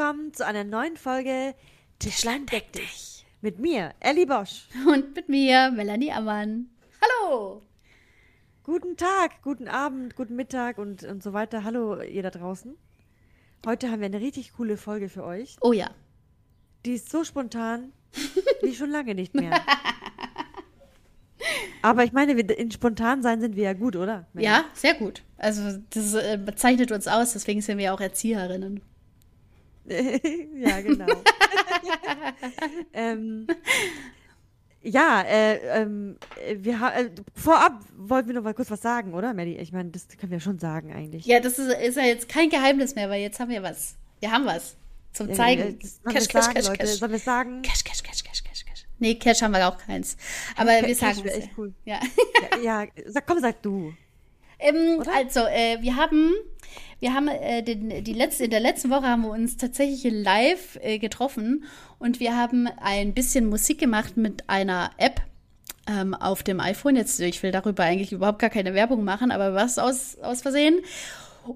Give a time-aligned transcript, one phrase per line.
[0.00, 1.54] Willkommen zu einer neuen Folge
[1.98, 3.26] Tischlein deck dich.
[3.42, 4.66] Mit mir, Ellie Bosch.
[4.88, 6.70] Und mit mir, Melanie Ammann.
[7.02, 7.60] Hallo!
[8.62, 11.64] Guten Tag, guten Abend, guten Mittag und, und so weiter.
[11.64, 12.78] Hallo, ihr da draußen.
[13.66, 15.58] Heute haben wir eine richtig coole Folge für euch.
[15.60, 15.90] Oh ja.
[16.86, 17.92] Die ist so spontan
[18.62, 19.52] wie schon lange nicht mehr.
[21.82, 24.26] Aber ich meine, in spontan sein sind wir ja gut, oder?
[24.32, 25.22] Ja, sehr gut.
[25.36, 28.80] Also, das äh, bezeichnet uns aus, deswegen sind wir auch Erzieherinnen.
[30.56, 31.06] ja, genau.
[32.92, 33.46] ähm,
[34.82, 36.16] ja, äh, ähm,
[36.56, 39.56] wir ha äh, vorab wollten wir noch mal kurz was sagen, oder, Maddie?
[39.58, 41.26] Ich meine, das können wir schon sagen eigentlich.
[41.26, 43.96] Ja, das ist, ist ja jetzt kein Geheimnis mehr, weil jetzt haben wir was.
[44.20, 44.76] Wir haben was
[45.12, 45.62] zum Äh, Zeigen.
[45.62, 46.86] äh, das- Sollen wir es sagen, Leute?
[46.86, 47.62] Sollen wir sagen?
[47.62, 48.86] Cash, Cash, Cash, Cash, Cash, Cash.
[48.98, 50.16] Nee, Cash haben wir auch keins.
[50.56, 51.44] Aber wir Cash sagen wäre es.
[51.44, 51.74] echt cool.
[51.84, 52.00] Ja.
[52.62, 53.92] Ja, ja, sag, komm, sag du.
[54.62, 56.34] Ähm, also, äh, wir haben,
[57.00, 60.78] wir haben äh, den, die letzte, in der letzten Woche haben wir uns tatsächlich live
[60.82, 61.64] äh, getroffen
[61.98, 65.22] und wir haben ein bisschen Musik gemacht mit einer App
[65.88, 66.96] ähm, auf dem iPhone.
[66.96, 70.80] Jetzt, ich will darüber eigentlich überhaupt gar keine Werbung machen, aber was aus, aus Versehen.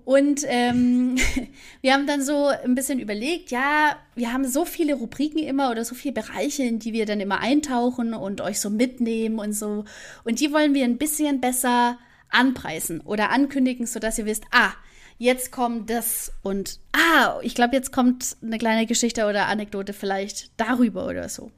[0.05, 1.17] Und ähm,
[1.83, 5.85] wir haben dann so ein bisschen überlegt, ja, wir haben so viele Rubriken immer oder
[5.85, 9.85] so viele Bereiche, in die wir dann immer eintauchen und euch so mitnehmen und so.
[10.25, 11.99] Und die wollen wir ein bisschen besser
[12.31, 14.73] anpreisen oder ankündigen, sodass ihr wisst, ah,
[15.19, 20.51] jetzt kommt das und ah, ich glaube, jetzt kommt eine kleine Geschichte oder Anekdote vielleicht
[20.57, 21.51] darüber oder so.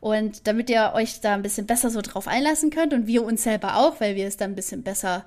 [0.00, 3.42] Und damit ihr euch da ein bisschen besser so drauf einlassen könnt und wir uns
[3.42, 5.24] selber auch, weil wir es dann ein bisschen besser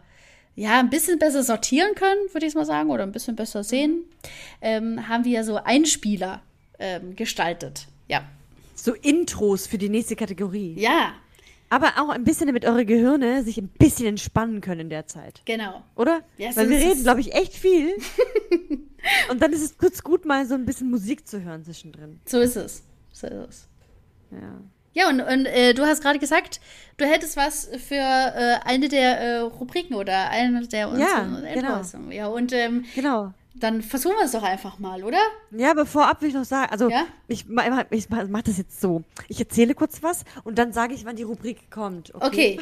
[0.55, 4.03] ja, ein bisschen besser sortieren können, würde ich mal sagen, oder ein bisschen besser sehen,
[4.61, 6.41] ähm, haben wir so Einspieler
[6.79, 7.87] ähm, gestaltet.
[8.07, 8.23] Ja.
[8.75, 10.75] So Intros für die nächste Kategorie.
[10.77, 11.13] Ja,
[11.73, 15.41] Aber auch ein bisschen, damit eure Gehirne sich ein bisschen entspannen können in der Zeit.
[15.45, 15.81] genau.
[15.95, 16.22] Oder?
[16.38, 17.95] Ja, Weil wir reden, glaube ich, echt viel.
[19.31, 22.19] Und dann ist es kurz gut, mal so ein bisschen Musik zu hören zwischendrin.
[22.25, 22.84] So ist es.
[23.11, 23.67] So ist es.
[24.31, 24.61] Ja.
[24.95, 26.61] Ja, und, und äh, du hast gerade gesagt,
[26.97, 31.78] du hättest was für äh, eine der äh, Rubriken oder eine der unseren genau.
[31.79, 31.95] Intros.
[32.11, 33.34] Ja, und ähm, Genau.
[33.56, 35.19] Dann versuchen wir es doch einfach mal, oder?
[35.52, 37.06] Ja, aber vorab will ich noch sagen, also Ja?
[37.28, 37.46] ich,
[37.91, 39.03] ich ma- mach das jetzt so.
[39.28, 42.14] Ich erzähle kurz was und dann sage ich, wann die Rubrik kommt.
[42.16, 42.59] Okay,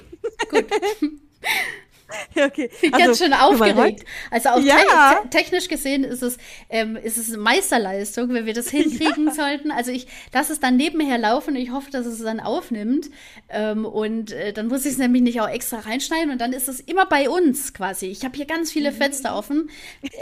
[0.49, 0.65] gut.
[2.35, 2.69] Ja, okay.
[2.81, 4.05] bin Also, ganz schön aufgeregt.
[4.29, 4.75] Also auch Ja.
[5.21, 6.37] te te technisch gesehen ist es,
[6.69, 9.71] ähm, ist es eine Meisterleistung, wenn wir das hinkriegen sollten.
[9.71, 13.09] Also ich lasse es dann nebenher laufen und ich hoffe, dass es dann aufnimmt.
[13.49, 16.67] Ähm, und äh, dann muss ich es nämlich nicht auch extra reinschneiden und dann ist
[16.67, 18.07] es immer bei uns quasi.
[18.07, 18.73] Ich habe hier ganz Mhm.
[18.73, 19.69] viele Fenster offen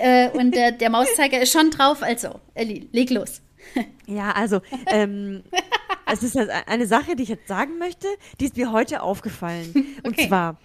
[0.01, 2.01] äh, und der, der Mauszeiger ist schon drauf.
[2.03, 3.41] Also, Elli, leg los.
[4.07, 5.43] Ja, also, ähm,
[6.11, 8.07] es ist eine Sache, die ich jetzt sagen möchte,
[8.39, 9.95] die ist mir heute aufgefallen.
[10.03, 10.27] Und Okay.
[10.27, 10.57] zwar,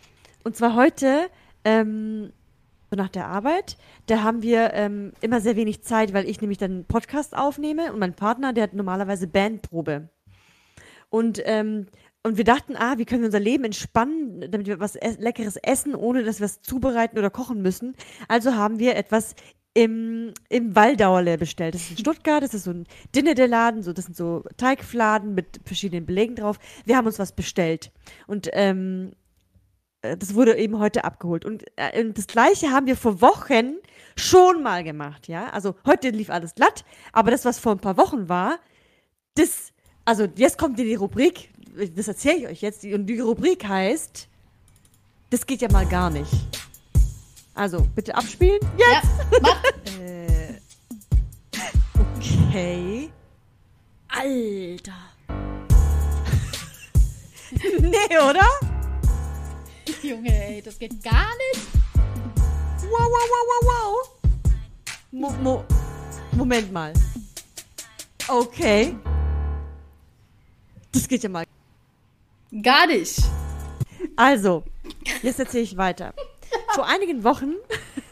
[0.44, 1.28] und zwar heute,
[1.64, 2.32] ähm,
[2.90, 6.58] so nach der Arbeit, da haben wir ähm, immer sehr wenig Zeit, weil ich nämlich
[6.58, 10.08] dann einen Podcast aufnehme und mein Partner, der hat normalerweise Bandprobe.
[11.08, 11.86] Und, ähm,
[12.22, 15.56] und wir dachten, ah, wie können wir unser Leben entspannen, damit wir was ess Leckeres
[15.56, 17.94] essen, ohne dass wir es zubereiten oder kochen müssen.
[18.28, 19.34] Also haben wir etwas
[19.74, 21.74] im, im Waldauerle bestellt.
[21.74, 25.60] Das ist in Stuttgart, das ist so ein Dinner-Laden, so, das sind so Teigfladen mit
[25.64, 26.58] verschiedenen Belegen drauf.
[26.84, 27.90] Wir haben uns was bestellt.
[28.26, 29.23] Und ähm, äh,
[30.18, 31.44] das wurde eben heute abgeholt.
[31.44, 33.76] Und, äh, das Gleiche haben wir vor Wochen
[34.16, 35.50] schon mal gemacht, ja.
[35.50, 38.58] Also heute lief alles glatt, aber das, was vor ein paar Wochen war,
[39.34, 39.72] das,
[40.04, 41.50] also jetzt kommt die Rubrik,
[41.96, 44.28] das erzähle ich euch jetzt, und die Rubrik heißt,
[45.30, 46.32] das geht ja mal gar nicht.
[47.54, 48.60] Also, bitte abspielen.
[48.78, 48.86] Ja.
[48.92, 49.02] Ja,
[49.40, 49.62] mach.
[50.00, 50.60] Äh,
[52.18, 53.10] okay.
[54.08, 54.92] Alter.
[57.80, 58.73] nee, oder?
[60.02, 61.66] Junge, ey, das geht gar nicht.
[61.94, 64.10] Wow, wow, wow, wow, wow.
[65.10, 65.64] Mo Mo
[66.32, 66.92] Moment mal.
[68.28, 68.96] Okay.
[70.92, 71.44] Das geht ja mal.
[72.62, 73.18] Gar nicht.
[74.16, 74.62] Also,
[75.22, 76.14] jetzt erzähle ich weiter.
[76.74, 77.54] Vor einigen Wochen,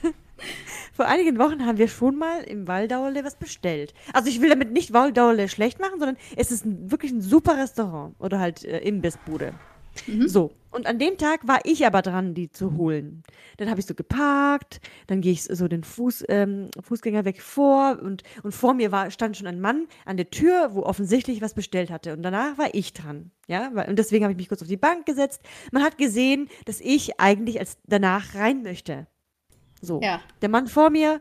[0.92, 3.94] vor einigen Wochen haben wir schon mal im Waldauerle was bestellt.
[4.12, 7.56] Also ich will damit nicht Waldauerle schlecht machen, sondern es ist ein, wirklich ein super
[7.56, 9.54] Restaurant oder halt äh, Imbissbude.
[10.26, 13.22] So, und an dem Tag war ich aber dran, die zu holen.
[13.58, 18.22] Dann habe ich so geparkt, dann gehe ich so den Fuß, ähm, Fußgängerweg vor und,
[18.42, 21.90] und vor mir war, stand schon ein Mann an der Tür, wo offensichtlich was bestellt
[21.90, 22.14] hatte.
[22.14, 23.30] Und danach war ich dran.
[23.48, 25.42] Ja, und deswegen habe ich mich kurz auf die Bank gesetzt.
[25.72, 29.06] Man hat gesehen, dass ich eigentlich als danach rein möchte.
[29.82, 30.00] So.
[30.00, 30.22] Ja.
[30.40, 31.20] Der Mann vor mir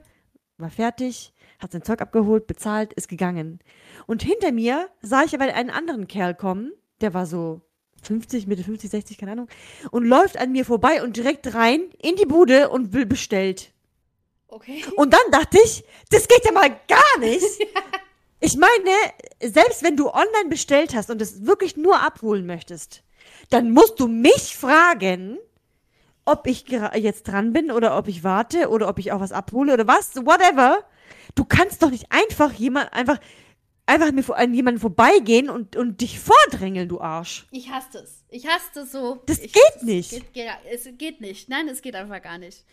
[0.58, 3.60] war fertig, hat sein Zeug abgeholt, bezahlt, ist gegangen.
[4.08, 6.72] Und hinter mir sah ich aber einen anderen Kerl kommen,
[7.02, 7.62] der war so
[8.02, 9.48] 50, Mitte 50, 60, keine Ahnung,
[9.92, 13.72] und läuft an mir vorbei und direkt rein in die Bude und will bestellt.
[14.48, 14.84] Okay.
[14.96, 17.46] Und dann dachte ich, das geht ja mal gar nicht.
[18.44, 18.90] Ich meine,
[19.40, 23.04] selbst wenn du online bestellt hast und es wirklich nur abholen möchtest,
[23.52, 25.38] dann musst du mich fragen,
[26.26, 26.66] ob ich
[26.96, 30.16] jetzt dran bin oder ob ich warte oder ob ich auch was abhole oder was,
[30.16, 30.84] whatever.
[31.36, 33.20] Du kannst doch nicht einfach jemand, einfach,
[33.92, 37.46] einfach mir vor- an jemanden vorbeigehen und, und dich vordrängeln, du Arsch.
[37.52, 38.24] Ich hasse es.
[38.30, 39.22] Ich hasse das so.
[39.26, 40.10] Das ich, geht es nicht.
[40.12, 41.50] Geht, geht, es geht nicht.
[41.50, 42.64] Nein, es geht einfach gar nicht.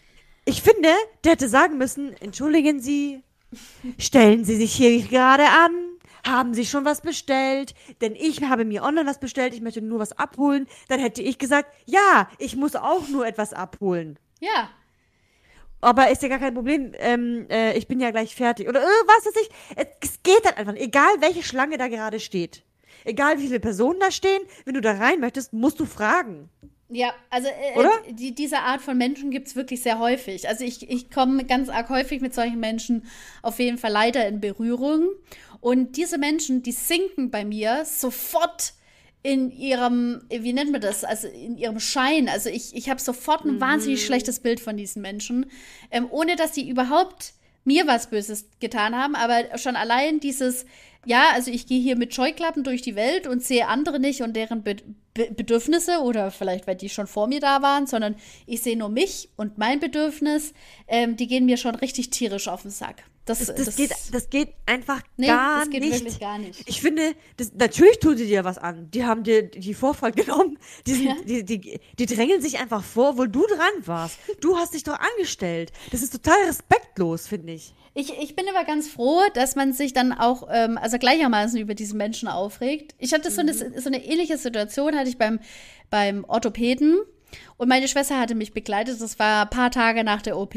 [0.45, 0.89] Ich finde,
[1.25, 3.23] der hätte sagen müssen, entschuldigen Sie,
[3.99, 5.73] stellen Sie sich hier gerade an,
[6.27, 7.75] haben Sie schon was bestellt?
[8.01, 10.67] Denn ich habe mir online was bestellt, ich möchte nur was abholen.
[10.89, 14.19] Dann hätte ich gesagt, ja, ich muss auch nur etwas abholen.
[14.41, 14.71] Ja.
[15.81, 18.69] Aber ist ja gar kein Problem, ähm, äh, ich bin ja gleich fertig.
[18.69, 19.51] Oder äh, was weiß ich.
[19.77, 22.63] Es, es geht halt einfach, egal welche Schlange da gerade steht.
[23.05, 26.51] Egal wie viele Personen da stehen, wenn du da rein möchtest, musst du fragen.
[26.91, 30.49] Ja, also äh, äh, die, diese Art von Menschen gibt es wirklich sehr häufig.
[30.49, 33.07] Also ich, ich komme ganz arg häufig mit solchen Menschen
[33.43, 35.09] auf jeden Fall leider in Berührung.
[35.61, 38.73] Und diese Menschen, die sinken bei mir sofort
[39.23, 42.29] in ihrem, wie nennt man das, also in ihrem Schein.
[42.29, 45.47] Also ich, ich habe sofort ein wahnsinnig schlechtes Bild von diesen Menschen,
[45.91, 47.35] ähm, ohne dass sie überhaupt
[47.65, 50.65] mir was Böses getan haben, aber schon allein dieses,
[51.05, 54.35] ja, also ich gehe hier mit Scheuklappen durch die Welt und sehe andere nicht und
[54.35, 54.77] deren Be
[55.15, 58.15] Be Bedürfnisse oder vielleicht, weil die schon vor mir da waren, sondern
[58.47, 60.55] ich sehe nur mich und mein Bedürfnis,
[60.87, 63.03] ähm, die gehen mir schon richtig tierisch auf den Sack.
[63.29, 65.95] Das, Das, das, geht, das geht einfach nee, gar das geht nicht.
[65.95, 66.63] wirklich gar nicht.
[66.69, 68.91] Ich finde, das, natürlich tun sie dir was an.
[68.91, 70.59] Die haben dir die Vorfahrt genommen.
[70.87, 71.15] Die, sind, Ja.
[71.25, 74.19] die, die, die drängeln sich einfach vor, wo du dran warst.
[74.41, 75.73] Du hast dich doch angestellt.
[75.91, 77.75] Das ist total respektlos, finde ich.
[77.95, 81.75] Ich, ich bin aber ganz froh, dass man sich dann auch, ähm, also gleichermaßen über
[81.75, 82.95] diese Menschen aufregt.
[82.99, 85.41] Ich hatte so, eine, so eine ähnliche Situation, hatte ich beim,
[85.91, 86.99] beim Orthopäden.
[87.57, 90.55] Und meine Schwester hatte mich begleitet, das war ein paar Tage nach der OP.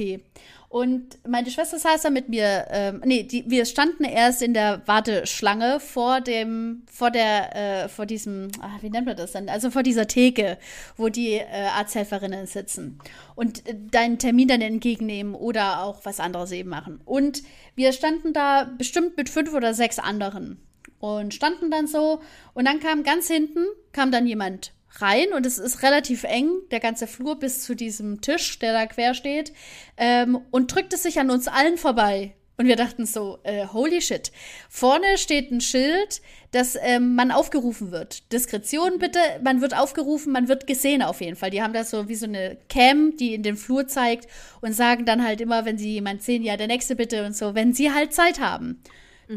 [0.71, 4.81] Und meine Schwester saß da mit mir, ähm, nee, die, wir standen erst in der
[4.85, 9.49] Warteschlange vor dem, vor der, äh, vor diesem, ah, wie nennt man das denn?
[9.49, 10.57] Also vor dieser Theke,
[10.95, 12.99] wo die äh, Arzthelferinnen sitzen
[13.35, 17.01] und äh, deinen Termin dann entgegennehmen oder auch was anderes eben machen.
[17.03, 17.43] Und
[17.75, 20.57] wir standen da bestimmt mit fünf oder sechs anderen
[20.99, 22.21] und standen dann so
[22.53, 26.79] und dann kam ganz hinten, kam dann jemand rein und es ist relativ eng, der
[26.79, 29.53] ganze Flur bis zu diesem Tisch, der da quer steht,
[29.97, 32.35] ähm, und drückte sich an uns allen vorbei.
[32.57, 34.31] Und wir dachten so, äh, holy shit.
[34.69, 36.21] Vorne steht ein Schild,
[36.51, 38.31] dass ähm, man aufgerufen wird.
[38.31, 41.49] Diskretion bitte, man wird aufgerufen, man wird gesehen auf jeden Fall.
[41.49, 44.27] Die haben da so wie so eine Cam, die in den Flur zeigt
[44.59, 47.55] und sagen dann halt immer, wenn sie jemand sehen, ja, der nächste bitte und so,
[47.55, 48.83] wenn sie halt Zeit haben.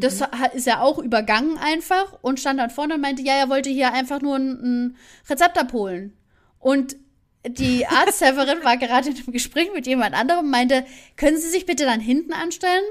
[0.00, 3.48] Das ha- ist ja auch übergangen einfach und stand dann vorne und meinte, ja, er
[3.48, 4.96] wollte hier einfach nur ein, ein
[5.28, 6.16] Rezept abholen.
[6.58, 6.96] Und
[7.46, 10.84] die Arzthelferin war gerade in einem Gespräch mit jemand anderem und meinte,
[11.16, 12.84] können Sie sich bitte dann hinten anstellen?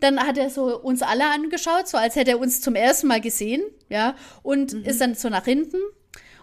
[0.00, 3.20] Dann hat er so uns alle angeschaut, so als hätte er uns zum ersten Mal
[3.20, 5.76] gesehen, ja, und ist dann so nach hinten.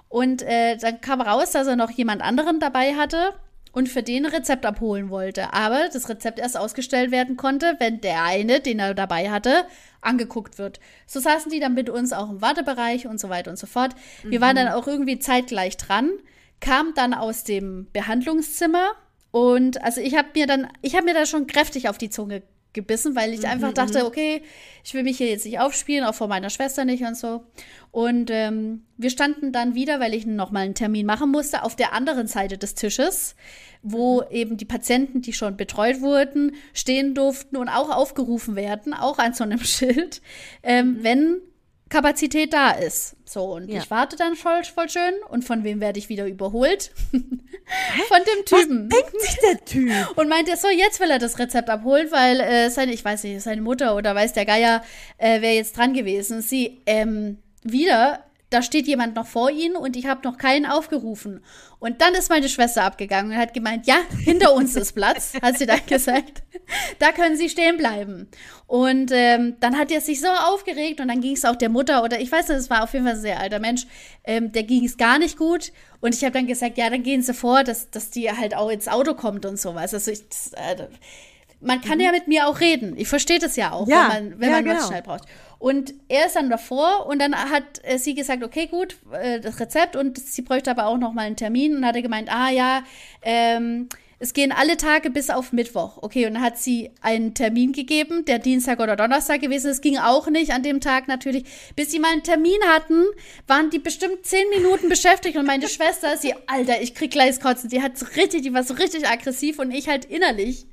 [0.10, 3.33] Und äh, dann kam raus, dass er noch jemand anderen dabei hatte
[3.77, 5.53] und für den Rezept abholen wollte.
[5.53, 9.67] Aber das Rezept erst ausgestellt werden konnte, wenn der eine, den er dabei hatte,
[10.01, 10.79] angeguckt wird.
[11.05, 13.93] So saßen die dann mit uns auch im Wartebereich und so weiter und so fort.
[14.24, 16.10] Wir waren dann auch irgendwie zeitgleich dran,
[16.60, 18.93] kam dann aus dem Behandlungszimmer
[19.29, 22.41] und also ich habe mir dann, ich habe mir da schon kräftig auf die Zunge
[22.74, 24.41] gebissen, weil ich einfach dachte, okay,
[24.84, 27.43] ich will mich hier jetzt nicht aufspielen, auch vor meiner Schwester nicht und so.
[27.91, 31.75] Und ähm, wir standen dann wieder, weil ich noch mal einen Termin machen musste, auf
[31.75, 33.36] der anderen Seite des Tisches,
[33.82, 39.17] wo eben die Patienten, die schon betreut wurden, stehen durften und auch aufgerufen werden, auch
[39.20, 40.22] an so einem Schild,
[40.63, 41.38] ähm, wenn
[41.89, 43.15] Kapazität da ist.
[43.24, 43.79] So, und Ja.
[43.79, 45.13] ich warte dann voll, voll schön.
[45.29, 46.91] Und von wem werde ich wieder überholt?
[47.12, 48.89] von dem Typen.
[48.89, 49.91] Denkt sich der Typ.
[50.17, 53.41] Und meinte, so, jetzt will er das Rezept abholen, weil äh, seine, ich weiß nicht,
[53.41, 54.84] seine Mutter oder weiß der Geier,
[55.17, 56.41] äh, wäre jetzt dran gewesen.
[56.41, 57.38] Sie, ähm,
[57.71, 61.43] wieder, da steht jemand noch vor ihnen und ich habe noch keinen aufgerufen.
[61.79, 65.57] Und dann ist meine Schwester abgegangen und hat gemeint, ja, hinter uns ist Platz, hat
[65.57, 66.43] sie dann gesagt.
[67.00, 68.29] Da können sie stehen bleiben.
[68.65, 72.03] Und ähm, dann hat er sich so aufgeregt und dann ging es auch der Mutter
[72.03, 73.86] oder ich weiß nicht, es war auf jeden Fall ein sehr alter Mensch,
[74.24, 75.74] ähm, der ging es gar nicht gut.
[76.00, 78.69] Und ich habe dann gesagt, ja, dann gehen sie vor, dass, dass die halt auch
[78.69, 79.93] ins Auto kommt und sowas.
[79.93, 80.88] Also ich, das, äh,
[81.60, 82.96] man kann ja mit mir auch reden.
[82.98, 84.88] Ich verstehe das ja auch, Ja, wenn man, wenn ja, man was genau.
[84.88, 85.24] schnell braucht.
[85.60, 89.60] Und er ist dann davor und dann hat äh, sie gesagt, okay, gut, äh, das
[89.60, 92.52] Rezept und sie bräuchte aber auch noch mal einen Termin und hat er gemeint, ah
[92.52, 92.84] ja,
[93.24, 95.98] ähm, es gehen alle Tage bis auf Mittwoch.
[96.02, 99.82] Okay, und dann hat sie einen Termin gegeben, der Dienstag oder Donnerstag gewesen ist.
[99.82, 101.46] ging auch nicht an dem Tag natürlich.
[101.76, 103.04] Bis sie mal einen Termin hatten,
[103.46, 107.70] waren die bestimmt zehn Minuten beschäftigt und meine Schwester, sie, Alter, ich krieg gleich Kotzen.
[107.70, 110.66] Die hat so richtig, die war so richtig aggressiv und ich halt innerlich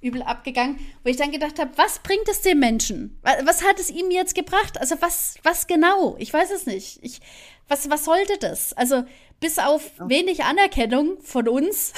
[0.00, 3.18] übel abgegangen, wo ich dann gedacht habe, was bringt es dem Menschen?
[3.44, 4.80] Was hat es ihm jetzt gebracht?
[4.80, 6.16] Also was, was genau?
[6.18, 7.00] Ich weiß es nicht.
[7.02, 7.20] Ich,
[7.68, 8.72] was, was sollte das?
[8.74, 9.04] Also
[9.40, 11.92] bis auf wenig Anerkennung von uns.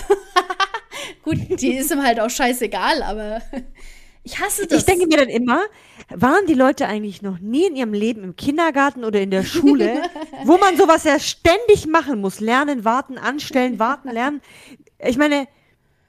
[1.23, 3.43] Gut, die ist ihm halt auch scheißegal, aber
[4.25, 4.81] ich hasse das.
[4.81, 5.63] Ich denke mir dann immer,
[6.09, 10.03] waren die Leute eigentlich noch nie in ihrem Leben im Kindergarten oder in der Schule,
[10.45, 12.41] wo man sowas ja ständig machen muss?
[12.41, 14.41] Lernen, warten, anstellen, warten, lernen.
[14.99, 15.47] Ich meine,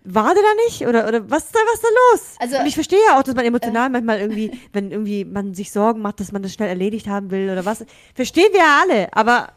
[0.03, 0.87] war der da nicht?
[0.87, 2.35] Oder, oder was ist da, was ist da los?
[2.39, 5.53] Also, und ich verstehe ja auch, dass man emotional äh, manchmal irgendwie, wenn irgendwie man
[5.53, 7.85] sich Sorgen macht, dass man das schnell erledigt haben will oder was.
[8.15, 9.49] Verstehen wir ja alle, aber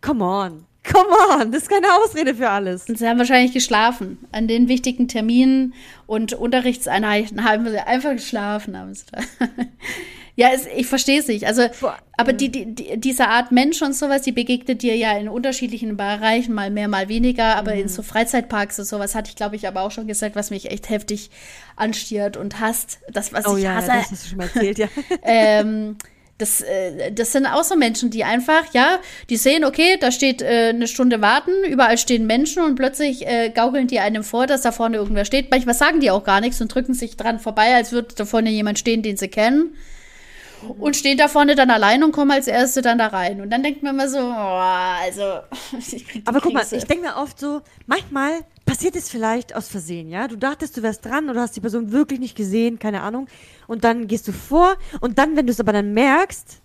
[0.00, 0.64] come on.
[0.90, 2.88] Come on, das ist keine Ausrede für alles.
[2.88, 4.18] Und sie haben wahrscheinlich geschlafen.
[4.32, 5.74] An den wichtigen Terminen
[6.06, 8.78] und Unterrichtseinheiten haben sie einfach geschlafen.
[8.78, 9.18] Haben sie da.
[10.38, 11.48] ja, es, ich verstehe es nicht.
[11.48, 11.62] Also,
[12.16, 16.54] aber die, die, diese Art Mensch und sowas, die begegnet dir ja in unterschiedlichen Bereichen,
[16.54, 17.56] mal mehr, mal weniger.
[17.56, 17.80] Aber mhm.
[17.80, 20.70] in so Freizeitparks und sowas hatte ich, glaube ich, aber auch schon gesagt, was mich
[20.70, 21.30] echt heftig
[21.74, 23.00] anstiert und hasst.
[23.12, 23.88] Das, was oh, ich ja, hasse.
[23.88, 24.86] Das hast du schon mal erzählt, ja.
[25.24, 25.96] ähm,
[26.38, 30.40] das, äh, das sind auch so Menschen, die einfach, ja, die sehen, okay, da steht
[30.40, 34.62] äh, eine Stunde warten, überall stehen Menschen und plötzlich äh, gaukeln die einem vor, dass
[34.62, 35.50] da vorne irgendwer steht.
[35.50, 38.50] Manchmal sagen die auch gar nichts und drücken sich dran vorbei, als würde da vorne
[38.50, 39.74] jemand stehen, den sie kennen.
[40.62, 40.70] Mhm.
[40.82, 43.40] Und stehen da vorne dann allein und kommen als Erste dann da rein.
[43.40, 45.22] Und dann denkt man immer so, oh, also.
[46.24, 50.28] Aber guck mal, ich denke mir oft so, manchmal passiert es vielleicht aus Versehen, ja?
[50.28, 53.28] Du dachtest, du wärst dran oder hast die Person wirklich nicht gesehen, keine Ahnung.
[53.66, 56.60] Und dann gehst du vor und dann, wenn du es aber dann merkst,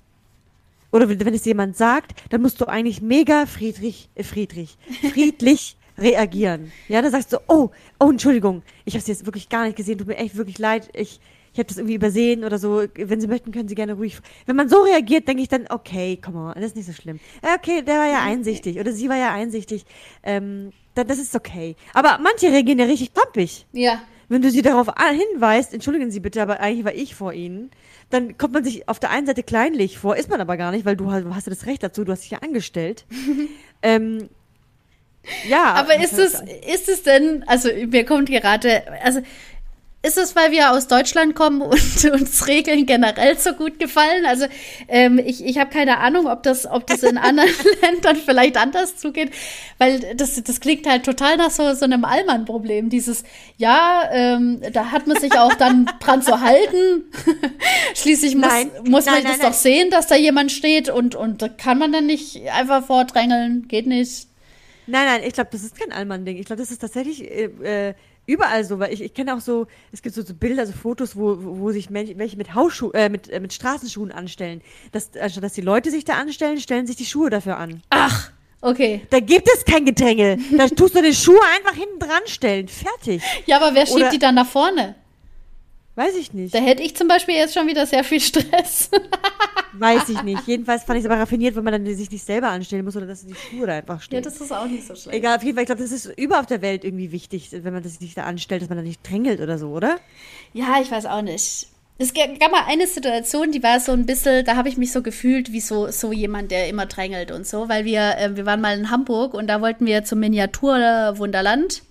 [0.91, 4.77] oder wenn es jemand sagt, dann musst du eigentlich mega friedrich, äh, friedrich,
[5.11, 6.71] friedlich reagieren.
[6.87, 9.97] Ja, dann sagst du, oh, oh, Entschuldigung, ich habe es jetzt wirklich gar nicht gesehen,
[9.97, 11.19] tut mir echt wirklich leid, ich,
[11.53, 12.83] ich habe das irgendwie übersehen oder so.
[12.95, 14.17] Wenn Sie möchten, können Sie gerne ruhig.
[14.47, 17.19] Wenn man so reagiert, denke ich dann, okay, komm mal, das ist nicht so schlimm.
[17.41, 19.85] Okay, der war ja einsichtig oder sie war ja einsichtig.
[20.23, 21.75] Ähm, dann, das ist okay.
[21.93, 23.67] Aber manche reagieren ja richtig pampig.
[23.71, 24.01] Ja.
[24.29, 27.69] Wenn du sie darauf hinweist, entschuldigen Sie bitte, aber eigentlich war ich vor Ihnen,
[28.09, 30.85] dann kommt man sich auf der einen Seite kleinlich vor, ist man aber gar nicht,
[30.85, 33.05] weil du hast, hast ja das Recht dazu, du hast dich ja angestellt.
[33.83, 34.29] ähm,
[35.47, 35.73] ja.
[35.73, 39.21] Aber ist es, ist es denn, also mir kommt gerade, also
[40.05, 44.25] ist es, weil wir aus Deutschland kommen und uns Regeln generell so gut gefallen?
[44.25, 44.47] Also
[44.89, 47.49] ähm, ich, ich habe keine Ahnung, ob das, ob das in anderen
[47.81, 49.31] Ländern vielleicht anders zugeht,
[49.77, 52.89] weil das, das klingt halt total nach so, so einem Allmann-Problem.
[52.89, 53.23] Dieses,
[53.55, 57.05] ja, ähm, da hat man sich auch dann dran zu halten.
[57.95, 61.57] Schließlich muss, nein, muss man nein, das doch sehen, dass da jemand steht und, und
[61.57, 63.69] kann man dann nicht einfach vordrängeln.
[63.69, 64.27] Geht nicht.
[64.85, 66.35] Nein, nein, ich glaube, das ist kein Allmann-Ding.
[66.35, 67.93] Ich glaube, das ist tatsächlich äh, äh
[68.25, 71.15] überall so, weil ich, ich kenne auch so, es gibt so, so Bilder, so Fotos,
[71.15, 74.61] wo, wo sich Menschen, welche mit Hausschuhen, äh, mit, äh, mit Straßenschuhen anstellen.
[74.91, 77.81] Das, anstatt dass die Leute sich da anstellen, stellen sich die Schuhe dafür an.
[77.89, 79.01] Ach, okay.
[79.09, 80.37] Da gibt es kein Gedränge.
[80.57, 82.67] da tust du die Schuhe einfach hinten dran stellen.
[82.67, 83.21] Fertig.
[83.45, 84.95] Ja, aber wer schiebt Oder, die dann nach vorne?
[85.95, 86.55] Weiß ich nicht.
[86.55, 88.89] Da hätte ich zum Beispiel jetzt schon wieder sehr viel Stress.
[89.73, 90.47] Weiß ich nicht.
[90.47, 93.07] Jedenfalls fand ich es aber raffiniert, wenn man dann sich nicht selber anstellen muss oder
[93.07, 94.17] dass die Schuhe da einfach stehen.
[94.17, 95.17] Ja, das ist auch nicht so schlecht.
[95.17, 97.73] Egal, auf jeden Fall, ich glaube, das ist überall auf der Welt irgendwie wichtig, wenn
[97.73, 99.99] man sich nicht da anstellt, dass man da nicht drängelt oder so, oder?
[100.53, 101.67] Ja, ich weiß auch nicht.
[101.99, 105.03] Es gab mal eine Situation, die war so ein bisschen, da habe ich mich so
[105.03, 108.61] gefühlt wie so, so jemand, der immer drängelt und so, weil wir, äh, wir waren
[108.61, 111.83] mal in Hamburg und da wollten wir zum Miniaturwunderland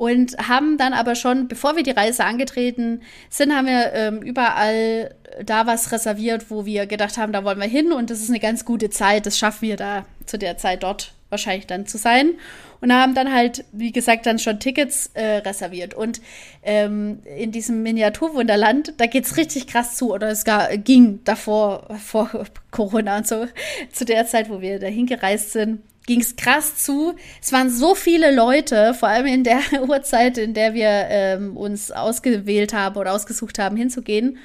[0.00, 5.14] und haben dann aber schon, bevor wir die Reise angetreten sind, haben wir ähm, überall
[5.44, 8.40] da was reserviert, wo wir gedacht haben, da wollen wir hin und das ist eine
[8.40, 12.32] ganz gute Zeit, das schaffen wir da zu der Zeit dort wahrscheinlich dann zu sein.
[12.80, 15.92] Und haben dann halt, wie gesagt, dann schon Tickets äh, reserviert.
[15.92, 16.22] Und
[16.62, 20.14] ähm, in diesem Miniaturwunderland, da geht's richtig krass zu.
[20.14, 23.44] Oder es gar, ging davor, vor Corona und so,
[23.92, 27.14] zu der Zeit, wo wir da hingereist sind ging es krass zu.
[27.40, 31.92] Es waren so viele Leute, vor allem in der Uhrzeit, in der wir ähm, uns
[31.92, 34.38] ausgewählt haben oder ausgesucht haben, hinzugehen.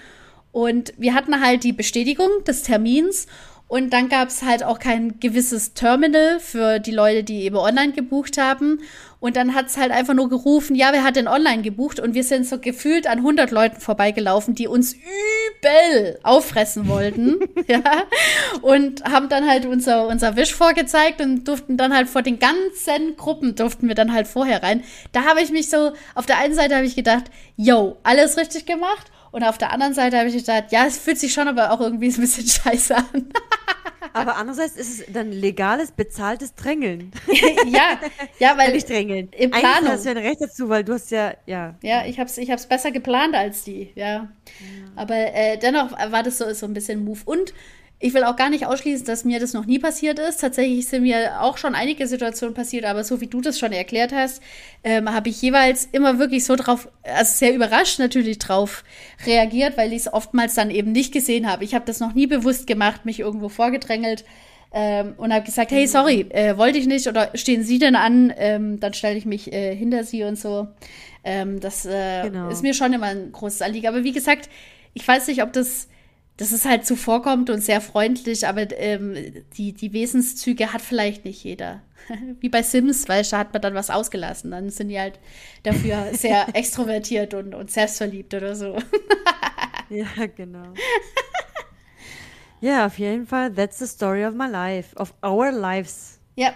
[0.52, 3.26] Und wir hatten halt die Bestätigung des Termins
[3.68, 7.94] und dann gab es halt auch kein gewisses Terminal für die Leute, die eben online
[7.94, 8.80] gebucht haben.
[9.20, 12.00] Und dann hat es halt einfach nur gerufen, ja, wer hat denn online gebucht?
[12.00, 17.40] Und wir sind so gefühlt an 100 Leuten vorbeigelaufen, die uns übel auffressen wollten.
[17.68, 17.82] ja.
[18.62, 23.16] Und haben dann halt unser, unser Wisch vorgezeigt und durften dann halt vor den ganzen
[23.18, 24.84] Gruppen durften wir dann halt vorher rein.
[25.12, 27.26] Da habe ich mich so, auf der einen Seite habe ich gedacht,
[27.58, 29.12] yo, alles richtig gemacht.
[29.36, 31.82] Und auf der anderen Seite habe ich gedacht, ja, es fühlt sich schon aber auch
[31.82, 33.34] irgendwie ein bisschen scheiße an.
[34.14, 37.12] aber andererseits ist es dann legales, bezahltes Drängeln.
[37.68, 38.00] ja,
[38.40, 38.72] ja, weil.
[38.72, 39.28] Nicht drängeln.
[39.38, 39.90] Im Planung.
[39.90, 41.76] Eigentlich hast du ja ein Recht dazu, weil du hast ja, ja.
[41.84, 44.08] Ja, ich habe es ich hab's besser geplant als die, ja.
[44.08, 44.30] ja.
[44.96, 47.20] Aber äh, dennoch war das so, so ein bisschen Move.
[47.26, 47.54] Und
[48.00, 50.42] ich will auch gar nicht ausschließen, dass mir das noch nie passiert ist.
[50.42, 54.14] Tatsächlich sind mir auch schon einige Situationen passiert, aber so wie du das schon erklärt
[54.14, 54.44] hast,
[54.84, 58.84] ähm, habe ich jeweils immer wirklich so drauf, also sehr überrascht natürlich drauf
[59.26, 61.64] reagiert, weil ich es oftmals dann eben nicht gesehen habe.
[61.64, 64.26] Ich habe das noch nie bewusst gemacht, mich irgendwo vorgedrängelt
[64.74, 68.34] ähm, und habe gesagt, hey, sorry, äh, wollte ich nicht oder stehen Sie denn an?
[68.38, 70.68] Ähm, dann stelle ich mich äh, hinter Sie und so.
[71.24, 72.50] Ähm, das äh, genau.
[72.50, 73.88] ist mir schon immer ein großes Anliegen.
[73.88, 74.50] Aber wie gesagt,
[74.94, 75.88] ich weiß nicht, ob das
[76.38, 79.16] das ist halt zuvorkommt und sehr freundlich, aber ähm,
[79.58, 81.82] die, die Wesenszüge hat vielleicht nicht jeder.
[82.40, 84.52] Wie bei Sims, weil da hat man dann was ausgelassen.
[84.52, 85.20] Dann sind die halt
[85.64, 88.78] dafür sehr extrovertiert und, und selbstverliebt oder so.
[89.90, 90.74] ja, genau.
[92.60, 96.20] Ja, auf jeden Fall, that's the story of my life, of our lives.
[96.36, 96.54] Ja,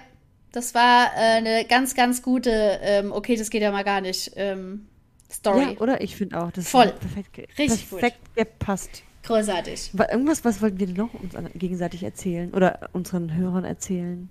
[0.51, 4.31] das war äh, eine ganz, ganz gute, ähm, okay, das geht ja mal gar nicht,
[4.36, 4.88] ähm,
[5.31, 5.74] Story.
[5.74, 6.01] Ja, oder?
[6.01, 6.91] Ich finde auch, das Voll.
[6.91, 8.36] perfekt, Richtig perfekt gut.
[8.36, 9.03] gepasst.
[9.29, 9.91] Großartig.
[9.93, 14.27] War irgendwas, was wollten wir noch uns gegenseitig erzählen oder unseren Hörern erzählen?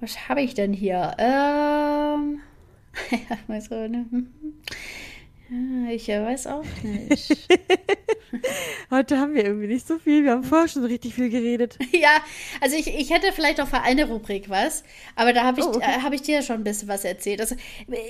[0.00, 1.14] Was habe ich denn hier?
[1.16, 2.40] Ähm.
[5.50, 5.94] ne?
[5.94, 7.48] Ich weiß auch nicht.
[8.90, 10.24] Heute haben wir irgendwie nicht so viel.
[10.24, 11.78] Wir haben vorher schon richtig viel geredet.
[11.94, 12.16] Ja,
[12.60, 14.84] also ich, ich hätte vielleicht auch für eine Rubrik was,
[15.14, 15.98] aber da habe ich, oh, okay.
[15.98, 17.40] äh, hab ich dir ja schon ein bisschen was erzählt.
[17.40, 17.54] Also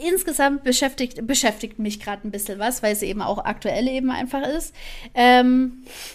[0.02, 4.42] insgesamt beschäftigt, beschäftigt mich gerade ein bisschen was, weil es eben auch aktuell eben einfach
[4.48, 4.74] ist.
[5.14, 5.84] Ähm,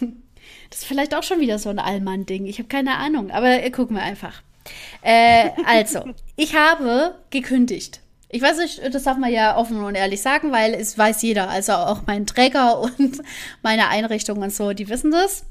[0.70, 2.44] das ist vielleicht auch schon wieder so ein Allmann-Ding.
[2.46, 4.42] Ich habe keine Ahnung, aber äh, gucken wir einfach.
[5.02, 6.04] Äh, also,
[6.36, 8.00] ich habe gekündigt.
[8.32, 11.50] Ich weiß nicht, das darf man ja offen und ehrlich sagen, weil es weiß jeder.
[11.50, 13.22] Also auch mein Träger und
[13.62, 15.44] meine Einrichtung und so, die wissen das.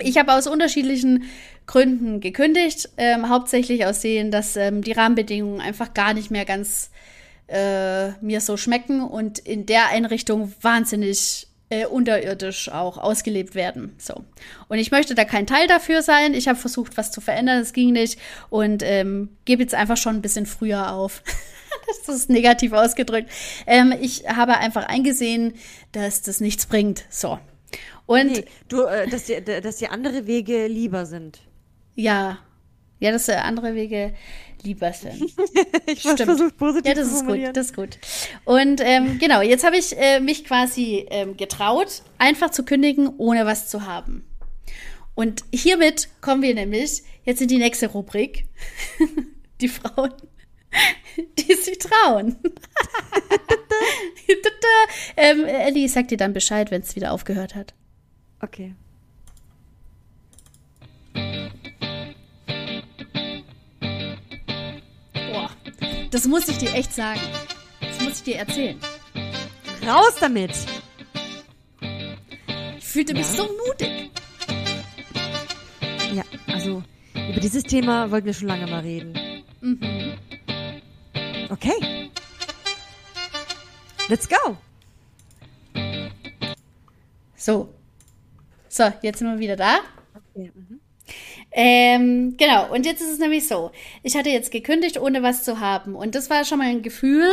[0.00, 1.24] Ich habe aus unterschiedlichen
[1.66, 6.90] Gründen gekündigt, ähm, hauptsächlich aus denen, dass ähm, die Rahmenbedingungen einfach gar nicht mehr ganz
[7.46, 13.94] äh, mir so schmecken und in der Einrichtung wahnsinnig äh, unterirdisch auch ausgelebt werden.
[13.98, 14.24] So.
[14.68, 16.34] Und ich möchte da kein Teil dafür sein.
[16.34, 18.18] Ich habe versucht, was zu verändern, es ging nicht
[18.50, 21.22] und ähm, gebe jetzt einfach schon ein bisschen früher auf.
[22.06, 23.30] das ist negativ ausgedrückt.
[23.66, 25.54] Ähm, ich habe einfach eingesehen,
[25.92, 27.04] dass das nichts bringt.
[27.10, 27.38] So.
[28.06, 31.40] Und nee, du, äh, dass, die, dass die andere Wege lieber sind.
[31.94, 32.38] Ja.
[33.00, 34.12] Ja, dass andere Wege
[34.62, 35.22] lieber sind.
[35.86, 37.98] ich versuche positiv Ja, das ist gut, das ist gut.
[38.44, 43.46] Und ähm, genau, jetzt habe ich äh, mich quasi ähm, getraut, einfach zu kündigen, ohne
[43.46, 44.24] was zu haben.
[45.14, 48.46] Und hiermit kommen wir nämlich jetzt in die nächste Rubrik.
[49.60, 50.12] die Frauen,
[51.38, 52.36] die sich trauen.
[55.16, 57.74] ähm, Ellie sagt dir dann Bescheid, wenn es wieder aufgehört hat.
[58.40, 58.74] Okay.
[65.32, 65.50] Boah,
[66.10, 67.20] das muss ich dir echt sagen.
[67.80, 68.78] Das muss ich dir erzählen.
[69.86, 70.52] Raus damit!
[72.78, 73.18] Ich fühlte ja.
[73.18, 74.10] mich so mutig.
[76.14, 76.82] Ja, also
[77.14, 79.14] über dieses Thema wollten wir schon lange mal reden.
[79.60, 80.18] Mhm.
[81.50, 82.10] Okay.
[84.08, 84.56] Let's go.
[87.36, 87.74] So.
[88.68, 89.80] So, jetzt sind wir wieder da.
[90.14, 90.52] Okay.
[90.54, 90.80] Mhm.
[91.60, 93.72] Ähm, genau, und jetzt ist es nämlich so.
[94.04, 95.96] Ich hatte jetzt gekündigt, ohne was zu haben.
[95.96, 97.28] Und das war schon mal ein Gefühl,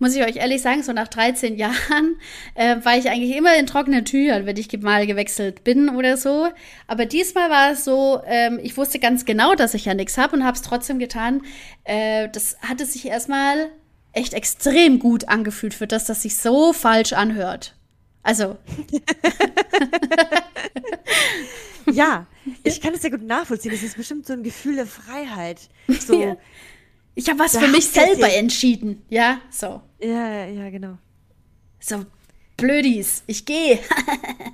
[0.00, 2.18] muss ich euch ehrlich sagen, so nach 13 Jahren
[2.56, 6.48] äh, war ich eigentlich immer in trockenen Tüchern, wenn ich mal gewechselt bin oder so.
[6.88, 10.34] Aber diesmal war es so, ähm, ich wusste ganz genau, dass ich ja nichts habe
[10.34, 11.42] und habe es trotzdem getan.
[11.84, 13.68] Äh, das hatte sich erstmal
[14.12, 17.76] echt extrem gut angefühlt für das, dass sich so falsch anhört.
[18.24, 18.56] Also.
[21.92, 22.26] ja,
[22.64, 23.72] ich kann es sehr gut nachvollziehen.
[23.72, 25.68] Das ist bestimmt so ein Gefühl der Freiheit.
[26.00, 26.36] So, ja.
[27.14, 29.02] Ich habe was für mich selber entschieden.
[29.08, 29.82] Ja, so.
[30.00, 30.98] Ja, ja, genau.
[31.80, 32.04] So,
[32.56, 33.78] Blödis, ich gehe.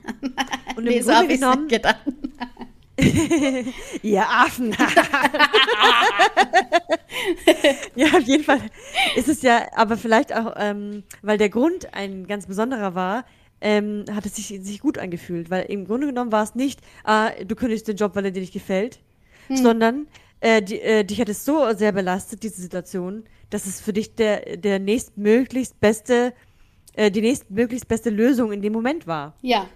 [0.77, 2.01] Und nee, so habe ich gedacht.
[4.03, 4.77] Ihr Affen.
[7.97, 8.61] ja, auf jeden Fall
[9.17, 13.25] ist es ja, aber vielleicht auch, ähm, weil der Grund ein ganz besonderer war,
[13.65, 17.31] ähm, hat es sich, sich gut angefühlt, weil im Grunde genommen war es nicht, ah,
[17.31, 19.01] du kündigst den Job, weil er dir nicht gefällt,
[19.49, 19.57] hm.
[19.57, 20.07] sondern
[20.41, 24.15] äh, die, äh, dich hat es so sehr belastet, diese Situation, dass es für dich
[24.17, 26.35] der, der nächstmöglichst beste,
[26.93, 29.35] äh, die nächstmöglichst beste Lösung in dem Moment war.
[29.41, 29.67] Ja.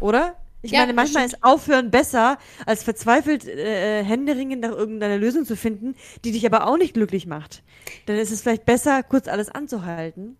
[0.00, 0.34] Oder?
[0.62, 5.56] Ich ja, meine, manchmal ist Aufhören besser, als verzweifelt äh, Händeringen nach irgendeiner Lösung zu
[5.56, 7.62] finden, die dich aber auch nicht glücklich macht.
[8.06, 10.36] Dann ist es vielleicht besser, kurz alles anzuhalten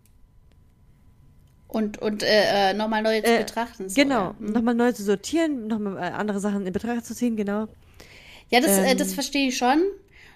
[1.71, 3.87] und, und äh, äh, nochmal neu zu äh, betrachten.
[3.87, 4.51] So, genau, mhm.
[4.51, 7.67] nochmal neu zu sortieren, nochmal äh, andere Sachen in Betracht zu ziehen, genau.
[8.49, 9.81] Ja, das, äh, ähm, das verstehe ich schon.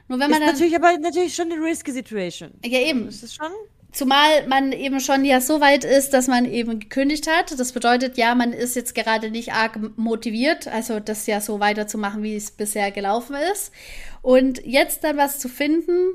[0.07, 2.51] Nur wenn man ist dann, natürlich aber natürlich schon eine risky Situation.
[2.63, 3.09] Ja, eben.
[3.09, 3.51] Ist das schon?
[3.91, 7.57] Zumal man eben schon ja so weit ist, dass man eben gekündigt hat.
[7.59, 12.23] Das bedeutet ja, man ist jetzt gerade nicht arg motiviert, also das ja so weiterzumachen,
[12.23, 13.73] wie es bisher gelaufen ist.
[14.21, 16.13] Und jetzt dann was zu finden,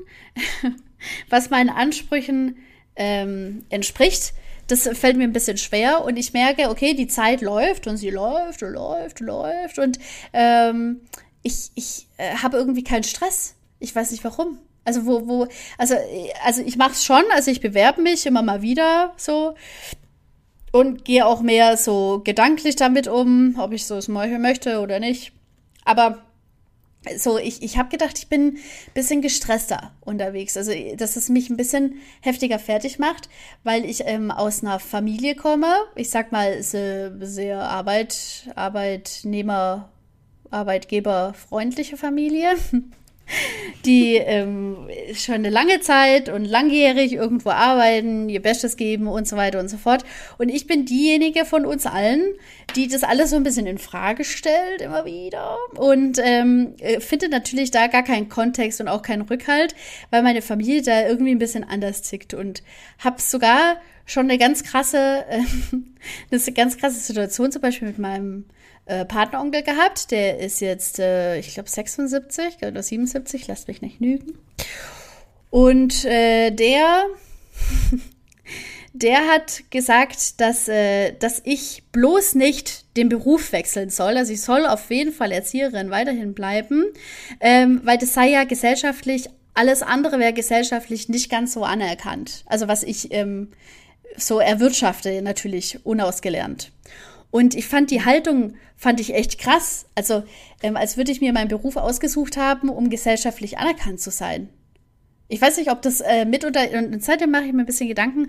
[1.29, 2.57] was meinen Ansprüchen
[2.95, 4.33] ähm, entspricht,
[4.71, 8.09] das fällt mir ein bisschen schwer und ich merke, okay, die Zeit läuft und sie
[8.09, 9.99] läuft und läuft und läuft und
[10.33, 11.01] ähm,
[11.43, 13.55] ich, ich äh, habe irgendwie keinen Stress.
[13.79, 14.59] Ich weiß nicht warum.
[14.83, 15.95] Also wo, wo, also,
[16.43, 19.55] also ich mache es schon, also ich bewerbe mich immer mal wieder so
[20.71, 25.33] und gehe auch mehr so gedanklich damit um, ob ich so es möchte oder nicht.
[25.85, 26.23] Aber
[27.17, 28.59] so, ich, ich habe gedacht, ich bin ein
[28.93, 30.55] bisschen gestresster unterwegs.
[30.55, 33.27] Also, dass es mich ein bisschen heftiger fertig macht,
[33.63, 35.73] weil ich ähm, aus einer Familie komme.
[35.95, 39.89] Ich sag mal, sehr, sehr Arbeit, Arbeitnehmer,
[40.51, 42.55] Arbeitgeber freundliche Familie.
[43.85, 49.37] die ähm, schon eine lange Zeit und langjährig irgendwo arbeiten, ihr Bestes geben und so
[49.37, 50.03] weiter und so fort.
[50.37, 52.23] Und ich bin diejenige von uns allen,
[52.75, 55.57] die das alles so ein bisschen in Frage stellt, immer wieder.
[55.75, 59.75] Und ähm, äh, finde natürlich da gar keinen Kontext und auch keinen Rückhalt,
[60.09, 62.33] weil meine Familie da irgendwie ein bisschen anders tickt.
[62.33, 62.63] Und
[62.99, 65.41] habe sogar schon eine ganz krasse, äh,
[66.31, 68.45] eine ganz krasse Situation, zum Beispiel mit meinem
[68.91, 70.11] äh, Partneronkel gehabt.
[70.11, 74.37] Der ist jetzt, äh, ich glaube, 76 oder 77, lasst mich nicht lügen.
[75.49, 77.05] Und äh, der,
[78.93, 84.17] der hat gesagt, dass, äh, dass ich bloß nicht den Beruf wechseln soll.
[84.17, 86.83] Also ich soll auf jeden Fall Erzieherin weiterhin bleiben,
[87.39, 92.43] ähm, weil das sei ja gesellschaftlich, alles andere wäre gesellschaftlich nicht ganz so anerkannt.
[92.47, 93.53] Also was ich ähm,
[94.17, 96.71] so erwirtschafte, natürlich unausgelernt.
[97.31, 99.85] Und ich fand die Haltung, fand ich echt krass.
[99.95, 100.23] Also,
[100.61, 104.49] ähm, als würde ich mir meinen Beruf ausgesucht haben, um gesellschaftlich anerkannt zu sein.
[105.29, 107.87] Ich weiß nicht, ob das äh, mit oder, und seitdem mache ich mir ein bisschen
[107.87, 108.27] Gedanken,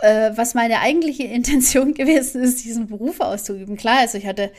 [0.00, 3.76] äh, was meine eigentliche Intention gewesen ist, diesen Beruf auszuüben.
[3.76, 4.50] Klar, also ich hatte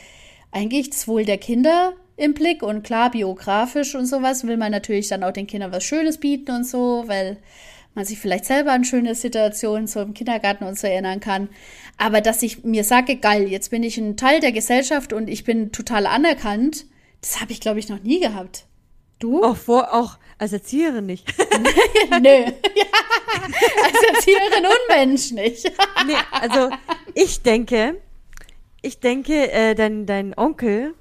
[0.52, 5.08] eigentlich das Wohl der Kinder im Blick und klar, biografisch und sowas will man natürlich
[5.08, 7.38] dann auch den Kindern was Schönes bieten und so, weil
[7.96, 11.50] man sich vielleicht selber an schöne Situationen so im Kindergarten und so erinnern kann.
[12.00, 15.44] Aber dass ich mir sage, geil, jetzt bin ich ein Teil der Gesellschaft und ich
[15.44, 16.86] bin total anerkannt,
[17.20, 18.66] das habe ich, glaube ich, noch nie gehabt.
[19.20, 19.44] Du?
[19.44, 21.28] Auch vor, auch als Erzieherin nicht.
[22.10, 22.30] Nö.
[22.30, 22.86] Ja,
[23.84, 25.66] als Erzieherin und Mensch nicht.
[26.08, 26.70] nee, also
[27.16, 28.02] ich denke,
[28.82, 30.96] ich denke, äh, dein, dein Onkel,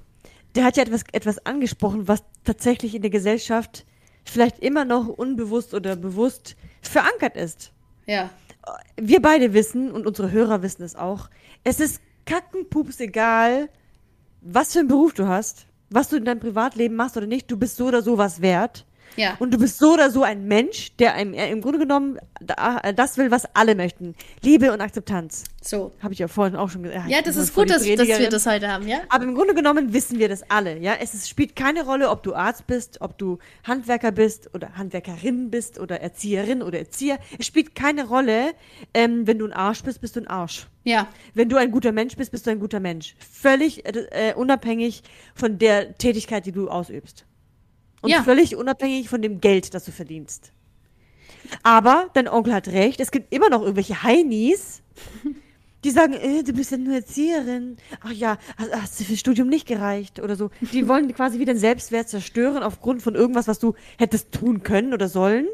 [0.55, 3.85] der hat ja etwas, etwas angesprochen, was tatsächlich in der Gesellschaft
[4.25, 7.71] vielleicht immer noch unbewusst oder bewusst verankert ist.
[8.05, 8.29] Ja.
[8.97, 11.29] Wir beide wissen und unsere Hörer wissen es auch.
[11.63, 13.69] Es ist kackenpups egal,
[14.41, 17.49] was für einen Beruf du hast, was du in deinem Privatleben machst oder nicht.
[17.51, 18.85] Du bist so oder so was wert.
[19.19, 19.35] Ja.
[19.39, 22.93] Und du bist so oder so ein Mensch, der einem, äh, im Grunde genommen äh,
[22.93, 24.15] das will, was alle möchten.
[24.41, 25.43] Liebe und Akzeptanz.
[25.61, 25.91] So.
[26.01, 27.09] Habe ich ja vorhin auch schon gesagt.
[27.09, 28.99] Ja, das ist gut, dass, dass, wir das heute haben, ja?
[29.09, 30.93] Aber im Grunde genommen wissen wir das alle, ja?
[31.01, 35.51] Es ist, spielt keine Rolle, ob du Arzt bist, ob du Handwerker bist oder Handwerkerin
[35.51, 37.19] bist oder Erzieherin oder Erzieher.
[37.37, 38.53] Es spielt keine Rolle,
[38.93, 40.67] ähm, wenn du ein Arsch bist, bist du ein Arsch.
[40.85, 41.09] Ja.
[41.33, 43.15] Wenn du ein guter Mensch bist, bist du ein guter Mensch.
[43.19, 45.03] Völlig äh, unabhängig
[45.35, 47.25] von der Tätigkeit, die du ausübst.
[48.01, 48.23] Und Ja.
[48.23, 50.51] völlig unabhängig von dem Geld, das du verdienst.
[51.63, 54.81] Aber dein Onkel hat recht, es gibt immer noch irgendwelche Heinis,
[55.83, 57.77] die sagen, äh, du bist ja nur Erzieherin.
[58.01, 60.49] Ach ja, hast, hast du fürs Studium nicht gereicht oder so.
[60.73, 64.93] Die wollen quasi wieder den Selbstwert zerstören aufgrund von irgendwas, was du hättest tun können
[64.93, 65.47] oder sollen.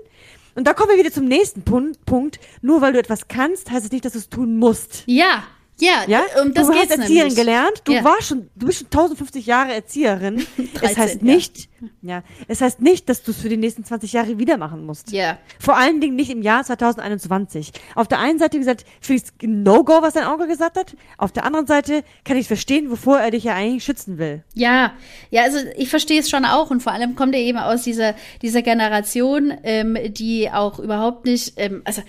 [0.55, 2.39] Und da kommen wir wieder zum nächsten Pun Punkt.
[2.61, 5.03] Nur weil du etwas kannst, heißt es nicht, dass du es tun musst.
[5.05, 5.43] Ja,
[5.79, 7.35] ja, Ja, um das du hast Erzieherin nämlich.
[7.35, 8.03] gelernt, du Ja.
[8.03, 10.45] warst schon, du bist schon 1050 Jahre Erzieherin.
[10.57, 11.23] es 13, heißt ja.
[11.23, 11.69] nicht,
[12.01, 12.23] ja.
[12.47, 15.11] es heißt nicht, dass du es für die nächsten 20 Jahre wieder machen musst.
[15.11, 15.37] Ja.
[15.59, 17.73] Vor allen Dingen nicht im Jahr 2021.
[17.95, 20.95] Auf der einen Seite, wie gesagt, finde ich es No-Go, was dein Onkel gesagt hat.
[21.17, 24.43] Auf der anderen Seite kann ich verstehen, wovor er dich ja eigentlich schützen will.
[24.53, 24.93] Ja,
[25.29, 28.15] ja, also ich verstehe es schon auch und vor allem kommt er eben aus dieser,
[28.41, 32.01] dieser Generation, ähm, die auch überhaupt nicht, ähm, also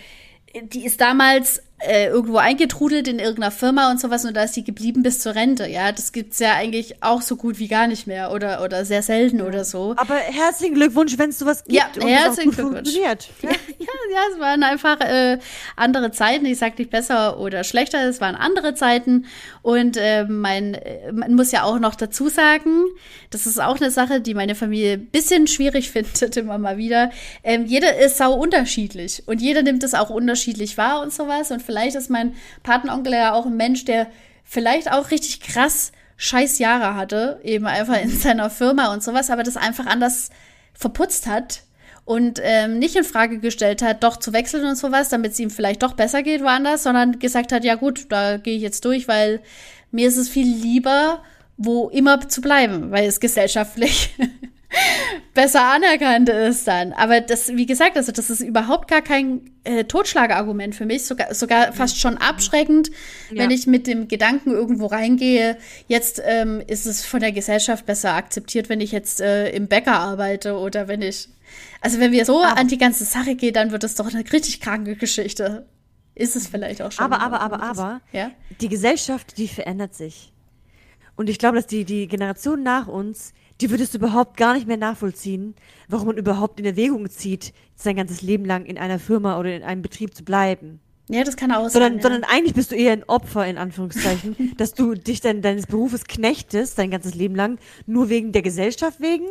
[0.73, 4.65] die ist damals äh, irgendwo eingetrudelt in irgendeiner Firma und sowas und da ist die
[4.65, 5.67] geblieben bis zur Rente.
[5.69, 9.03] Ja, das gibt's ja eigentlich auch so gut wie gar nicht mehr oder, oder sehr
[9.03, 9.95] selten oder so.
[9.99, 12.91] Aber herzlichen Glückwunsch, wenn es sowas gibt Ja, und es auch herzlichen gut Glückwunsch.
[12.91, 13.29] funktioniert.
[13.43, 13.51] Ja.
[13.79, 15.39] Ja, ja, es waren einfach äh,
[15.77, 16.47] andere Zeiten.
[16.47, 19.27] Ich sag nicht besser oder schlechter, es waren andere Zeiten.
[19.63, 22.87] Und äh, mein, äh, man muss ja auch noch dazu sagen,
[23.31, 27.11] das ist auch eine Sache, die meine Familie ein bisschen schwierig findet, immer mal wieder.
[27.45, 31.51] Ähm, jeder ist sau unterschiedlich und jeder nimmt es auch unterschiedlich wahr und sowas.
[31.51, 34.07] Und vielleicht ist mein Patenonkel ja auch ein Mensch, der
[34.45, 39.43] vielleicht auch richtig krass scheiß Jahre hatte, eben einfach in seiner Firma und sowas, aber
[39.43, 40.31] das einfach anders
[40.73, 41.63] verputzt hat
[42.05, 45.51] und ähm, nicht in Frage gestellt hat, doch zu wechseln und sowas, damit es ihm
[45.51, 49.09] vielleicht doch besser geht woanders, sondern gesagt hat, ja gut, da gehe ich jetzt durch,
[49.09, 49.41] weil
[49.91, 51.23] mir ist es viel lieber,
[51.57, 54.15] wo immer zu bleiben, weil es gesellschaftlich
[55.35, 56.93] besser anerkannt ist dann.
[56.93, 61.35] Aber das, wie gesagt, also das ist überhaupt gar kein äh, Totschlagargument für mich, sogar,
[61.35, 62.91] sogar fast schon abschreckend,
[63.31, 63.43] ja.
[63.43, 65.57] wenn ich mit dem Gedanken irgendwo reingehe,
[65.89, 69.99] jetzt ähm, ist es von der Gesellschaft besser akzeptiert, wenn ich jetzt äh, im Bäcker
[69.99, 71.29] arbeite oder wenn ich.
[71.81, 74.25] Also wenn wir so aber, an die ganze Sache gehen, dann wird das doch eine
[74.33, 75.67] richtig kranke Geschichte.
[76.15, 77.05] Ist es vielleicht auch schon.
[77.05, 78.31] Aber, aber, aber, aber, ja?
[78.61, 80.33] die Gesellschaft, die verändert sich.
[81.15, 84.67] Und ich glaube, dass die, die Generation nach uns, die würdest du überhaupt gar nicht
[84.67, 85.55] mehr nachvollziehen,
[85.89, 89.63] warum man überhaupt in Erwägung zieht, sein ganzes Leben lang in einer Firma oder in
[89.63, 90.81] einem Betrieb zu bleiben.
[91.09, 92.03] Ja, das kann auch sondern, sein.
[92.03, 96.05] Sondern eigentlich bist du eher ein Opfer, in Anführungszeichen, dass du dich dann deines Berufes
[96.05, 99.27] knechtest, dein ganzes Leben lang, nur wegen der Gesellschaft wegen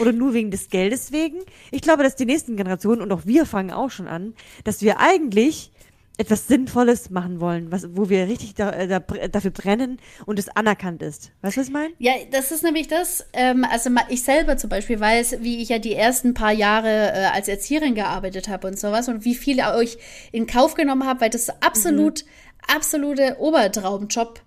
[0.00, 1.38] oder nur wegen des Geldes wegen.
[1.70, 4.98] Ich glaube, dass die nächsten Generationen und auch wir fangen auch schon an, dass wir
[4.98, 5.70] eigentlich
[6.20, 10.50] etwas Sinnvolles machen wollen, was, wo wir richtig da, äh, da, dafür brennen und es
[10.50, 11.32] anerkannt ist.
[11.40, 11.94] Weißt du, was ich meine?
[11.98, 13.24] Ja, das ist nämlich das.
[13.32, 17.24] Ähm, also ich selber zum Beispiel weiß, wie ich ja die ersten paar Jahre äh,
[17.32, 19.96] als Erzieherin gearbeitet habe und sowas und wie viel euch
[20.30, 22.74] in Kauf genommen habe, weil das absolut, mhm.
[22.74, 24.42] absolute Obertraumjob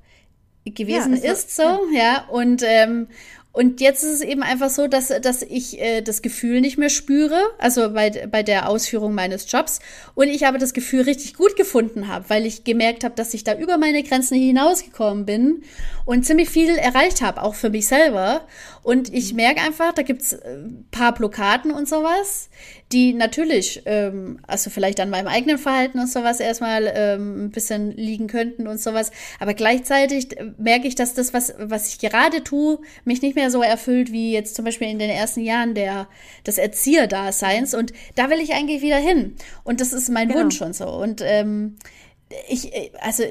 [0.65, 1.97] gewesen ja, ist, so, ja.
[1.97, 2.25] ja.
[2.29, 3.07] Und, ähm,
[3.55, 6.89] und jetzt ist es eben einfach so, dass, dass ich äh, das Gefühl nicht mehr
[6.89, 9.79] spüre, also bei, bei der Ausführung meines Jobs.
[10.15, 13.43] Und ich aber das Gefühl richtig gut gefunden habe, weil ich gemerkt habe, dass ich
[13.43, 15.61] da über meine Grenzen hinausgekommen bin
[16.03, 18.41] und ziemlich viel erreicht habe, auch für mich selber.
[18.83, 22.49] Und ich merke einfach, da gibt's ein äh, paar Blockaden und sowas,
[22.91, 27.91] die natürlich, ähm, also vielleicht an meinem eigenen Verhalten und sowas erstmal ähm, ein bisschen
[27.91, 29.11] liegen könnten und sowas.
[29.39, 33.61] Aber gleichzeitig merke ich, dass das, was, was ich gerade tue, mich nicht mehr so
[33.61, 36.09] erfüllt wie jetzt zum Beispiel in den ersten Jahren der,
[36.45, 37.73] des Erzieherdaseins.
[37.73, 39.35] Und da will ich eigentlich wieder hin.
[39.63, 40.41] Und das ist mein genau.
[40.41, 40.89] Wunsch und so.
[40.89, 41.77] Und ähm,
[42.49, 43.23] ich, also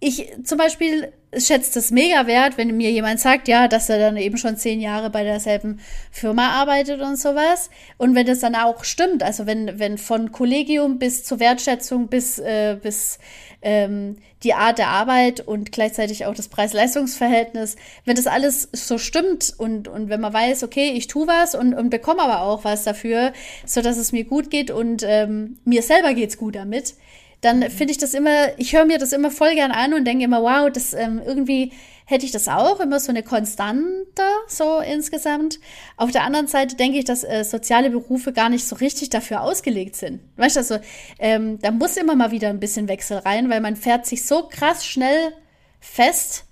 [0.00, 4.16] ich zum Beispiel schätze das mega wert, wenn mir jemand sagt, ja, dass er dann
[4.16, 7.70] eben schon zehn Jahre bei derselben Firma arbeitet und sowas.
[7.98, 12.38] Und wenn das dann auch stimmt, also wenn, wenn von Kollegium bis zur Wertschätzung bis,
[12.38, 13.18] äh, bis
[13.62, 19.54] ähm, die Art der Arbeit und gleichzeitig auch das Preis-Leistungs-Verhältnis, wenn das alles so stimmt
[19.56, 22.84] und, und wenn man weiß, okay, ich tue was und, und bekomme aber auch was
[22.84, 23.32] dafür,
[23.66, 26.94] so dass es mir gut geht und ähm, mir selber geht's gut damit,
[27.40, 30.24] dann finde ich das immer, ich höre mir das immer voll gern an und denke
[30.24, 31.72] immer, wow, das ähm, irgendwie
[32.04, 35.60] hätte ich das auch, immer so eine Konstante, so insgesamt.
[35.96, 39.42] Auf der anderen Seite denke ich, dass äh, soziale Berufe gar nicht so richtig dafür
[39.42, 40.20] ausgelegt sind.
[40.36, 40.78] Weißt du, also
[41.18, 44.48] ähm, da muss immer mal wieder ein bisschen Wechsel rein, weil man fährt sich so
[44.48, 45.32] krass schnell
[45.78, 46.46] fest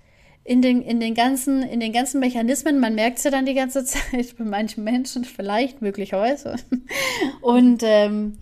[0.44, 2.78] in den, in den ganzen, in den ganzen Mechanismen.
[2.78, 6.54] Man merkt es ja dann die ganze Zeit bei manchen Menschen, vielleicht möglicherweise.
[7.42, 8.38] Und ähm,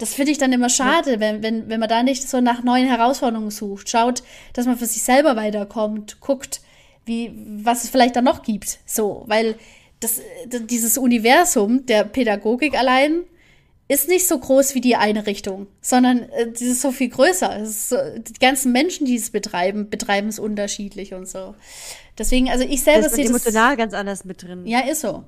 [0.00, 1.20] das finde ich dann immer schade, ja.
[1.20, 3.90] wenn, wenn, wenn man da nicht so nach neuen Herausforderungen sucht.
[3.90, 4.22] Schaut,
[4.54, 6.62] dass man für sich selber weiterkommt, guckt,
[7.04, 7.32] wie,
[7.62, 8.78] was es vielleicht da noch gibt.
[8.86, 9.56] So, weil
[10.00, 13.24] das, dieses Universum der Pädagogik allein
[13.88, 17.66] ist nicht so groß wie die eine Richtung, sondern äh, es ist so viel größer.
[17.66, 21.54] So, die ganzen Menschen, die es betreiben, betreiben es unterschiedlich und so.
[22.16, 24.64] Deswegen, also ich selber sehe das emotional ganz anders mit drin.
[24.64, 25.24] Ja, ist so.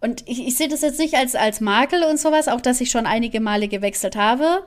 [0.00, 2.90] Und ich, ich sehe das jetzt nicht als, als Makel und sowas, auch dass ich
[2.90, 4.64] schon einige Male gewechselt habe.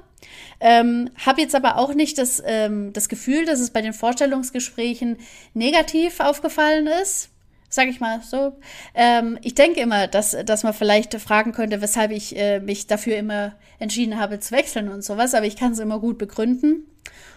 [0.60, 5.18] Ähm, habe jetzt aber auch nicht das, ähm, das Gefühl, dass es bei den Vorstellungsgesprächen
[5.54, 7.30] negativ aufgefallen ist.
[7.70, 8.52] Sag ich mal so.
[8.94, 13.16] Ähm, ich denke immer, dass, dass man vielleicht fragen könnte, weshalb ich äh, mich dafür
[13.16, 16.86] immer entschieden habe zu wechseln und sowas, aber ich kann es immer gut begründen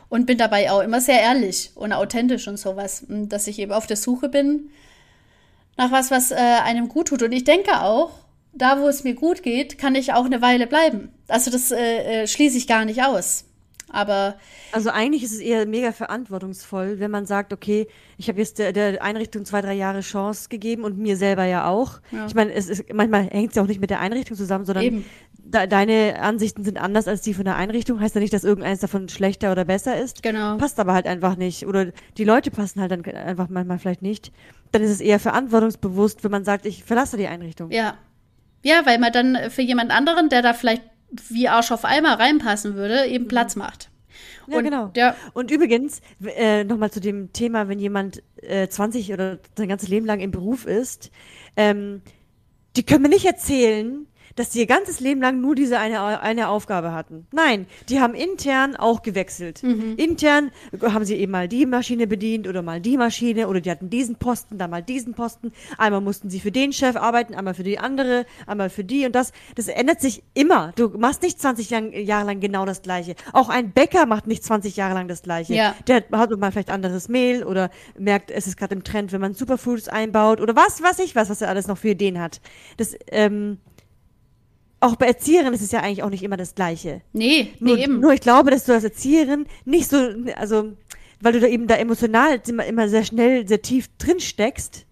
[0.08, 3.86] und bin dabei auch immer sehr ehrlich und authentisch und sowas, dass ich eben auf
[3.86, 4.70] der Suche bin
[5.76, 7.22] nach was, was äh, einem gut tut.
[7.22, 8.10] Und ich denke auch,
[8.52, 11.10] da wo es mir gut geht, kann ich auch eine Weile bleiben.
[11.28, 13.44] Also das äh, äh, schließe ich gar nicht aus.
[13.90, 14.36] Aber
[14.72, 17.86] also eigentlich ist es eher mega verantwortungsvoll, wenn man sagt, okay,
[18.18, 21.68] ich habe jetzt der, der, Einrichtung zwei, drei Jahre Chance gegeben und mir selber ja
[21.68, 22.00] auch.
[22.10, 22.26] Ja.
[22.26, 25.04] Ich meine, es ist manchmal hängt es ja auch nicht mit der Einrichtung zusammen, sondern
[25.44, 28.00] de, deine Ansichten sind anders als die von der Einrichtung.
[28.00, 30.22] Heißt ja nicht, dass irgendeines davon schlechter oder besser ist.
[30.22, 30.56] Genau.
[30.56, 31.66] Passt aber halt einfach nicht.
[31.66, 34.32] Oder die Leute passen halt dann einfach manchmal vielleicht nicht.
[34.72, 37.70] Dann ist es eher verantwortungsbewusst, wenn man sagt, ich verlasse die Einrichtung.
[37.70, 37.96] Ja.
[38.62, 40.82] Ja, weil man dann für jemand anderen, der da vielleicht
[41.28, 43.28] wie Arsch auf Eimer reinpassen würde, eben mhm.
[43.28, 43.90] Platz macht.
[44.46, 44.90] Ja, und, genau.
[44.96, 45.16] Ja.
[45.32, 50.06] Und übrigens, äh, nochmal zu dem Thema, wenn jemand äh, 20 oder sein ganzes Leben
[50.06, 51.10] lang im Beruf ist,
[51.56, 52.02] ähm,
[52.76, 56.48] die können mir nicht erzählen, dass die ihr ganzes Leben lang nur diese eine, eine
[56.48, 57.26] Aufgabe hatten.
[57.32, 59.62] Nein, die haben intern auch gewechselt.
[59.62, 59.94] Mhm.
[59.96, 60.50] Intern
[60.82, 64.16] haben sie eben mal die Maschine bedient oder mal die Maschine oder die hatten diesen
[64.16, 65.52] Posten, dann mal diesen Posten.
[65.78, 69.14] Einmal mussten sie für den Chef arbeiten, einmal für die andere, einmal für die und
[69.14, 69.32] das.
[69.54, 70.72] Das ändert sich immer.
[70.76, 73.14] Du machst nicht 20 Jahre lang genau das Gleiche.
[73.32, 75.54] Auch ein Bäcker macht nicht 20 Jahre lang das Gleiche.
[75.54, 75.74] Ja.
[75.86, 79.34] Der hat mal vielleicht anderes Mehl oder merkt, es ist gerade im Trend, wenn man
[79.34, 82.40] Superfoods einbaut oder was, was ich was, was er alles noch für Ideen hat.
[82.76, 83.58] Das, ähm,
[84.84, 87.00] auch bei Erzieherinnen ist es ja eigentlich auch nicht immer das Gleiche.
[87.12, 88.00] Nee, nee, Nur, eben.
[88.00, 89.96] nur ich glaube, dass du als Erzieherin nicht so,
[90.36, 90.72] also,
[91.20, 94.84] weil du da eben da emotional immer, immer sehr schnell, sehr tief drin steckst,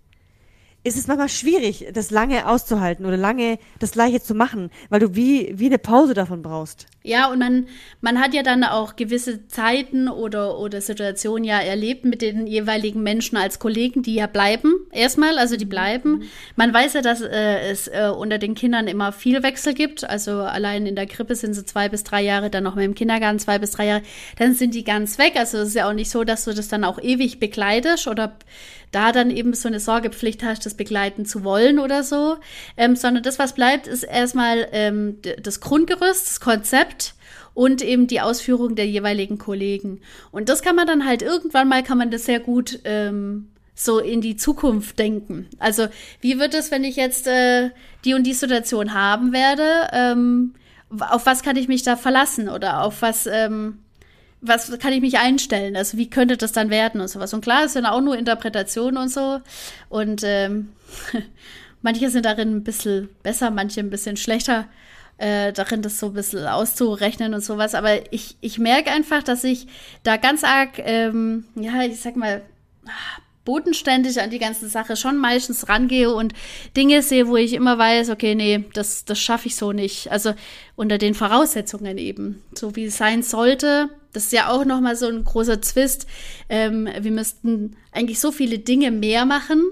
[0.85, 5.15] ist es manchmal schwierig, das lange auszuhalten oder lange das Gleiche zu machen, weil du
[5.15, 6.87] wie, wie eine Pause davon brauchst.
[7.05, 7.67] Ja, und man,
[8.01, 13.03] man hat ja dann auch gewisse Zeiten oder, oder Situationen ja erlebt mit den jeweiligen
[13.03, 14.73] Menschen als Kollegen, die ja bleiben.
[14.93, 16.23] Erstmal, also die bleiben.
[16.55, 20.05] Man weiß ja, dass äh, es äh, unter den Kindern immer viel Wechsel gibt.
[20.09, 22.95] Also allein in der Krippe sind sie zwei bis drei Jahre, dann noch mal im
[22.95, 24.03] Kindergarten zwei bis drei Jahre.
[24.39, 25.35] Dann sind die ganz weg.
[25.37, 28.37] Also es ist ja auch nicht so, dass du das dann auch ewig begleitest oder
[28.93, 32.37] da dann eben so eine Sorgepflicht hast, das begleiten zu wollen oder so,
[32.77, 37.15] ähm, sondern das, was bleibt, ist erstmal ähm, das Grundgerüst, das Konzept
[37.55, 40.01] und eben die Ausführung der jeweiligen Kollegen.
[40.31, 43.99] Und das kann man dann halt irgendwann mal, kann man das sehr gut ähm, so
[43.99, 45.49] in die Zukunft denken.
[45.59, 45.89] Also
[46.21, 47.71] wie wird es, wenn ich jetzt äh,
[48.05, 49.89] die und die Situation haben werde?
[49.93, 50.55] Ähm,
[51.01, 53.79] auf was kann ich mich da verlassen oder auf was ähm,
[54.43, 55.77] was kann ich mich einstellen?
[55.77, 57.33] Also wie könnte das dann werden und sowas?
[57.33, 59.41] Und klar, es sind auch nur Interpretationen und so.
[59.89, 60.73] Und ähm,
[61.83, 64.67] manche sind darin ein bisschen besser, manche ein bisschen schlechter
[65.19, 67.77] äh, darin, das so ein bisschen auszurechnen und sowas.
[67.77, 69.69] Aber ich, ich merke einfach, dass ich
[70.03, 72.43] da ganz arg, ähm, ja, ich sag mal,
[73.45, 76.33] bodenständig an die ganze Sache schon meistens rangehe und
[76.77, 80.11] Dinge sehe, wo ich immer weiß, okay, nee, das, das schaffe ich so nicht.
[80.11, 80.35] Also
[80.77, 83.91] unter den Voraussetzungen eben, so wie es sein sollte.
[84.13, 86.07] Das ist ja auch noch mal so ein großer Zwist.
[86.49, 89.63] Ähm, wir müssten eigentlich so viele Dinge mehr machen,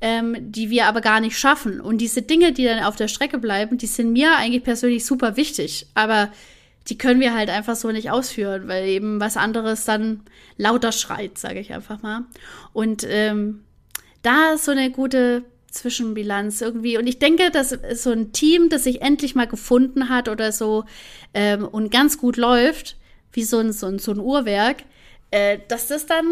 [0.00, 1.80] ähm, die wir aber gar nicht schaffen.
[1.80, 5.36] Und diese Dinge, die dann auf der Strecke bleiben, die sind mir eigentlich persönlich super
[5.36, 5.86] wichtig.
[5.94, 6.30] Aber
[6.88, 10.22] die können wir halt einfach so nicht ausführen, weil eben was anderes dann
[10.56, 12.24] lauter schreit, sage ich einfach mal.
[12.72, 13.64] Und ähm,
[14.22, 16.96] da ist so eine gute Zwischenbilanz irgendwie.
[16.98, 20.84] Und ich denke, dass so ein Team, das sich endlich mal gefunden hat oder so
[21.34, 22.96] ähm, und ganz gut läuft,
[23.32, 24.84] wie so ein, so ein, so ein Uhrwerk,
[25.30, 26.26] äh, dass das dann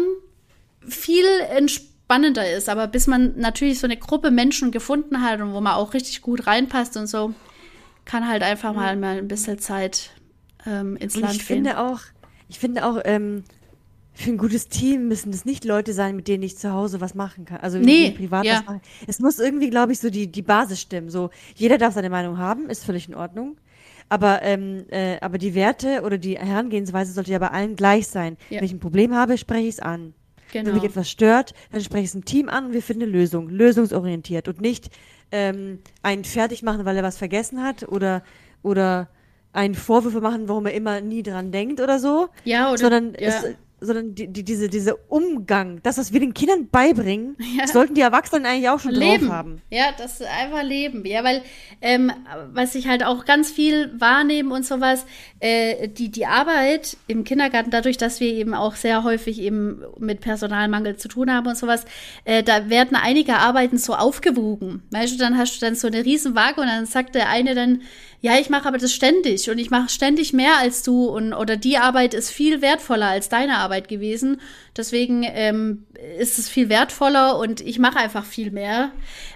[0.87, 2.69] viel entspannender ist.
[2.69, 6.21] Aber bis man natürlich so eine Gruppe Menschen gefunden hat und wo man auch richtig
[6.21, 7.33] gut reinpasst und so,
[8.05, 10.11] kann halt einfach mal, mal ein bisschen Zeit
[10.65, 11.57] ähm, ins Und Land ich gehen.
[11.57, 11.99] finde auch,
[12.47, 13.43] ich finde auch, ähm,
[14.13, 17.15] für ein gutes Team müssen das nicht Leute sein, mit denen ich zu Hause was
[17.15, 17.57] machen kann.
[17.59, 18.55] Also Nee, privat ja.
[18.59, 18.81] was machen.
[19.07, 21.09] Es muss irgendwie, glaube ich, so die, die Basis stimmen.
[21.09, 23.57] So, jeder darf seine Meinung haben, ist völlig in Ordnung.
[24.07, 28.37] Aber, ähm, äh, aber die Werte oder die Herangehensweise sollte ja bei allen gleich sein.
[28.49, 28.59] Ja.
[28.59, 30.13] Wenn ich ein Problem habe, spreche ich es an.
[30.53, 30.67] genau.
[30.67, 33.11] Wenn mich etwas stört, dann spreche ich es im Team an und wir finden eine
[33.11, 33.49] Lösung.
[33.49, 34.91] Lösungsorientiert und nicht
[35.31, 38.23] ähm, einen fertig machen, weil er was vergessen hat oder,
[38.61, 39.09] oder
[39.55, 42.29] einen Vorwürfe machen, warum er immer nie dran denkt oder so.
[42.43, 43.29] ja, oder, sondern, ja.
[43.29, 47.67] es, sondern die, die, diese, diese Umgang, das, was wir den Kindern beibringen, Ja.
[47.67, 49.27] sollten die Erwachsenen eigentlich auch schon Leben.
[49.27, 49.61] drauf haben.
[49.69, 51.05] Ja, das ist einfach Leben.
[51.05, 51.41] Ja, weil,
[51.81, 52.11] ähm,
[52.53, 55.05] was ich halt auch ganz viel wahrnehme und sowas,
[55.39, 60.21] äh, die, die Arbeit im Kindergarten, dadurch, dass wir eben auch sehr häufig eben mit
[60.21, 61.85] Personalmangel zu tun haben und sowas,
[62.23, 64.83] äh, da werden einige Arbeiten so aufgewogen.
[64.91, 67.81] Weißt du, dann hast du dann so eine Riesenwaage und dann sagt der eine dann,
[68.21, 71.57] ja, ich mache aber das ständig und ich mache ständig mehr als du und oder
[71.57, 74.41] die Arbeit ist viel wertvoller als deine Arbeit gewesen.
[74.75, 75.85] Deswegen ähm,
[76.19, 78.91] ist es viel wertvoller und ich mache einfach viel mehr.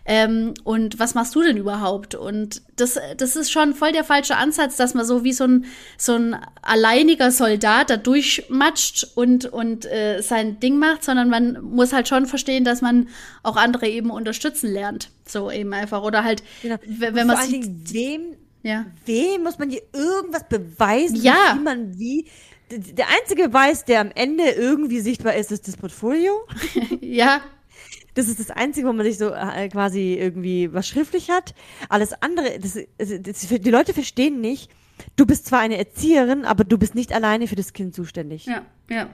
[0.05, 2.15] Ähm, und was machst du denn überhaupt?
[2.15, 5.65] Und das, das ist schon voll der falsche Ansatz, dass man so wie so ein,
[5.97, 11.93] so ein alleiniger Soldat da durchmatscht und, und äh, sein Ding macht, sondern man muss
[11.93, 13.09] halt schon verstehen, dass man
[13.43, 15.09] auch andere eben unterstützen lernt.
[15.25, 16.03] So eben einfach.
[16.03, 16.77] Oder halt, Genau.
[16.85, 18.21] wenn, man vor allen sieht, Dingen, wem,
[18.63, 18.86] ja.
[19.06, 21.56] wem muss man hier irgendwas beweisen, Ja.
[21.56, 22.28] wie man wie.
[22.72, 26.34] Der einzige Beweis, der am Ende irgendwie sichtbar ist, ist das Portfolio.
[27.02, 27.41] Ja,
[28.13, 31.56] Das ist das Einzige, wo man sich so äh, quasi irgendwie was schriftlich hat.
[31.89, 34.69] Alles andere, das, das, das, die Leute verstehen nicht,
[35.15, 38.45] du bist zwar eine Erzieherin, aber du bist nicht alleine für das Kind zuständig.
[38.45, 39.10] ja, ja.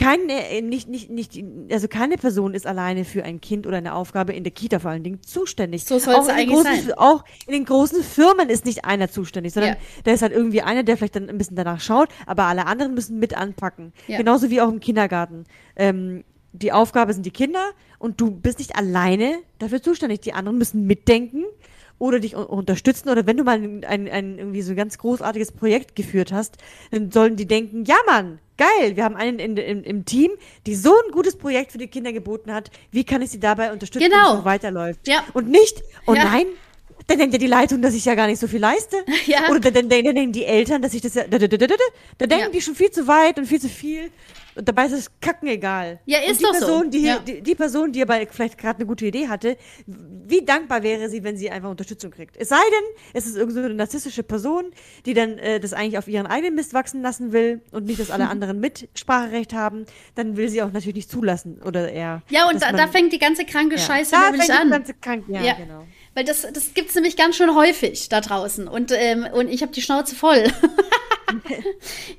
[0.00, 3.94] Keine, äh, nicht, nicht, nicht, also keine Person ist alleine für ein Kind oder eine
[3.94, 5.84] Aufgabe in der Kita vor allen Dingen zuständig.
[5.84, 6.98] So soll es Auch in den eigentlich großen, sein.
[6.98, 9.78] Auch in den großen Firmen ist nicht einer zuständig, sondern Ja.
[10.04, 12.94] da ist halt irgendwie einer, der vielleicht dann ein bisschen danach schaut, aber alle anderen
[12.94, 13.92] müssen mit anpacken.
[14.06, 14.18] Ja.
[14.18, 15.44] Genauso wie auch im Kindergarten.
[15.76, 17.64] Ähm, die Aufgabe sind die Kinder
[17.98, 20.20] und du bist nicht alleine dafür zuständig.
[20.20, 21.44] Die anderen müssen mitdenken
[21.98, 24.96] oder dich un unterstützen oder wenn du mal ein, ein, ein irgendwie so ein ganz
[24.98, 26.56] großartiges Projekt geführt hast,
[26.90, 30.30] dann sollen die denken, ja Mann, geil, wir haben einen in, in, im Team,
[30.66, 33.72] die so ein gutes Projekt für die Kinder geboten hat, wie kann ich sie dabei
[33.72, 34.22] unterstützen, Genau.
[34.22, 35.08] dass es so weiterläuft?
[35.08, 35.24] Ja.
[35.32, 36.24] Und nicht, oh Ja.
[36.24, 36.46] nein,
[37.06, 38.96] dann denkt ja die Leitung, dass ich ja gar nicht so viel leiste.
[39.26, 39.48] Ja.
[39.50, 41.66] Oder dann, dann, dann denken die Eltern, dass ich das ja, da, da, da, da,
[41.66, 41.74] da,
[42.18, 42.50] da denken Ja.
[42.50, 44.10] die schon viel zu weit und viel zu viel.
[44.54, 46.00] Und dabei ist es kacken egal.
[46.06, 46.58] Ja, ist und die doch so.
[46.66, 47.18] Person, Die, Ja.
[47.20, 51.22] die, die Person, die aber vielleicht gerade eine gute Idee hatte, wie dankbar wäre sie,
[51.24, 52.36] wenn sie einfach Unterstützung kriegt?
[52.36, 54.72] Es sei denn, es ist irgend so eine narzisstische Person,
[55.06, 58.10] die dann äh, das eigentlich auf ihren eigenen Mist wachsen lassen will und nicht, dass
[58.10, 62.22] alle anderen Mitspracherecht haben, dann will sie auch natürlich nicht zulassen oder eher.
[62.28, 63.80] Ja, und da, man- da fängt die ganze kranke ja.
[63.82, 64.70] Scheiße da fängt die an.
[64.70, 65.52] ganze Krank ja, Ja.
[65.54, 65.86] genau.
[66.14, 68.66] Weil das, das gibt's nämlich ganz schön häufig da draußen.
[68.66, 70.44] Und, ähm, und ich habe die Schnauze voll.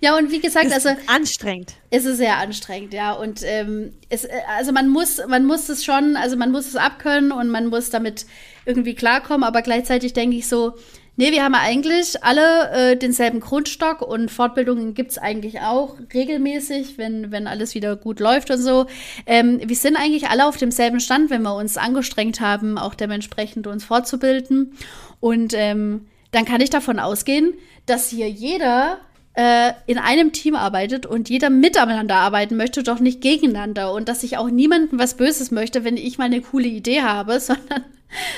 [0.02, 1.74] ja, und wie gesagt, also ist anstrengend.
[1.90, 3.14] es ist sehr anstrengend, ja.
[3.14, 6.76] Und ähm, es, äh, also man muss, man muss es schon, also man muss es
[6.76, 8.26] abkönnen und man muss damit
[8.66, 10.76] irgendwie klarkommen, aber gleichzeitig denke ich so,
[11.18, 16.98] nee, wir haben ja eigentlich alle äh, denselben Grundstock und Fortbildungen gibt's eigentlich auch regelmäßig,
[16.98, 18.88] wenn, wenn alles wieder gut läuft und so.
[19.26, 23.68] Ähm, wir sind eigentlich alle auf demselben Stand, wenn wir uns angestrengt haben, auch dementsprechend
[23.68, 24.74] uns fortzubilden.
[25.20, 27.54] Und ähm, dann kann ich davon ausgehen,
[27.86, 29.00] dass hier jeder
[29.34, 33.94] äh, in einem Team arbeitet und jeder miteinander arbeiten möchte, doch nicht gegeneinander.
[33.94, 37.40] Und dass ich auch niemandem was Böses möchte, wenn ich mal eine coole Idee habe,
[37.40, 37.86] sondern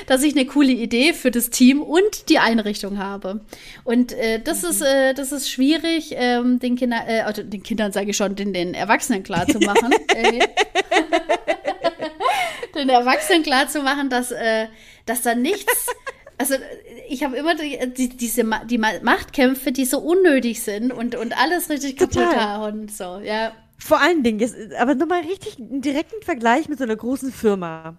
[0.05, 3.41] dass ich eine coole Idee für das Team und die Einrichtung habe.
[3.83, 7.91] Und äh, das ist äh, das ist schwierig, ähm, den Kindern, äh, also den Kindern
[7.91, 9.91] sage ich schon, den, den Erwachsenen klar zu machen.
[10.09, 10.47] äh,
[12.75, 14.67] den Erwachsenen klar zu machen, dass, äh,
[15.05, 15.87] dass da nichts.
[16.37, 16.55] Also
[17.09, 21.37] ich habe immer die, die, diese die Ma- Machtkämpfe, die so unnötig sind und, und
[21.37, 22.57] alles richtig kaputt Total.
[22.57, 22.87] hauen.
[22.89, 23.51] So, ja.
[23.77, 27.97] Vor allen Dingen, jetzt, aber nochmal richtig einen direkten Vergleich mit so einer großen Firma.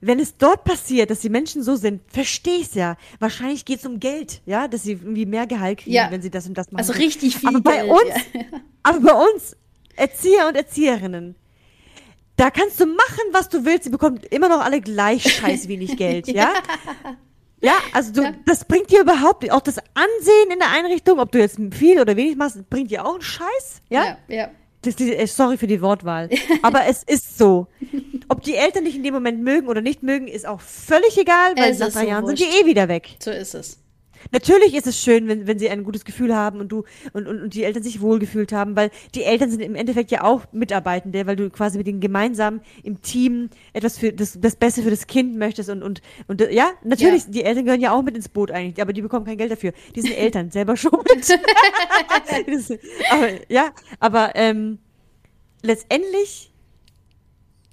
[0.00, 2.96] Wenn es dort passiert, dass die Menschen so sind, verstehe ich ja.
[3.18, 6.10] Wahrscheinlich geht es um Geld, ja, dass sie irgendwie mehr Gehalt kriegen, Ja.
[6.10, 6.78] wenn sie das und das machen.
[6.78, 8.40] Also richtig viel aber bei Geld, uns, ja.
[8.82, 9.56] aber bei uns
[9.96, 11.34] Erzieher und Erzieherinnen,
[12.36, 13.84] da kannst du machen, was du willst.
[13.84, 16.52] Sie bekommen immer noch alle gleich scheiß wenig Geld, ja?
[17.62, 18.34] Ja, also du, Ja.
[18.44, 19.50] das bringt dir überhaupt.
[19.50, 23.04] Auch das Ansehen in der Einrichtung, ob du jetzt viel oder wenig machst, bringt dir
[23.06, 24.04] auch einen Scheiß, ja?
[24.28, 24.48] ja, ja.
[24.82, 26.28] Das, die, äh, sorry für die Wortwahl.
[26.62, 27.66] Aber es ist so.
[28.28, 31.54] Ob die Eltern dich in dem Moment mögen oder nicht mögen, ist auch völlig egal,
[31.56, 32.52] weil Es nach drei so Jahren sind wurscht.
[32.54, 33.16] die eh wieder weg.
[33.18, 33.78] So ist es.
[34.32, 37.40] Natürlich ist es schön, wenn, wenn sie ein gutes Gefühl haben und du und, und,
[37.42, 41.26] und die Eltern sich wohlgefühlt haben, weil die Eltern sind im Endeffekt ja auch Mitarbeitende,
[41.26, 45.06] weil du quasi mit ihnen gemeinsam im Team etwas für das, das Beste für das
[45.06, 47.30] Kind möchtest und und und äh, ja, natürlich, Ja.
[47.30, 49.72] die Eltern gehören ja auch mit ins Boot eigentlich, aber die bekommen kein Geld dafür.
[49.94, 50.94] Die sind Eltern, selber schuld.
[52.46, 52.70] Das-
[53.10, 53.70] aber, ja,
[54.00, 54.78] aber ähm,
[55.62, 56.52] letztendlich,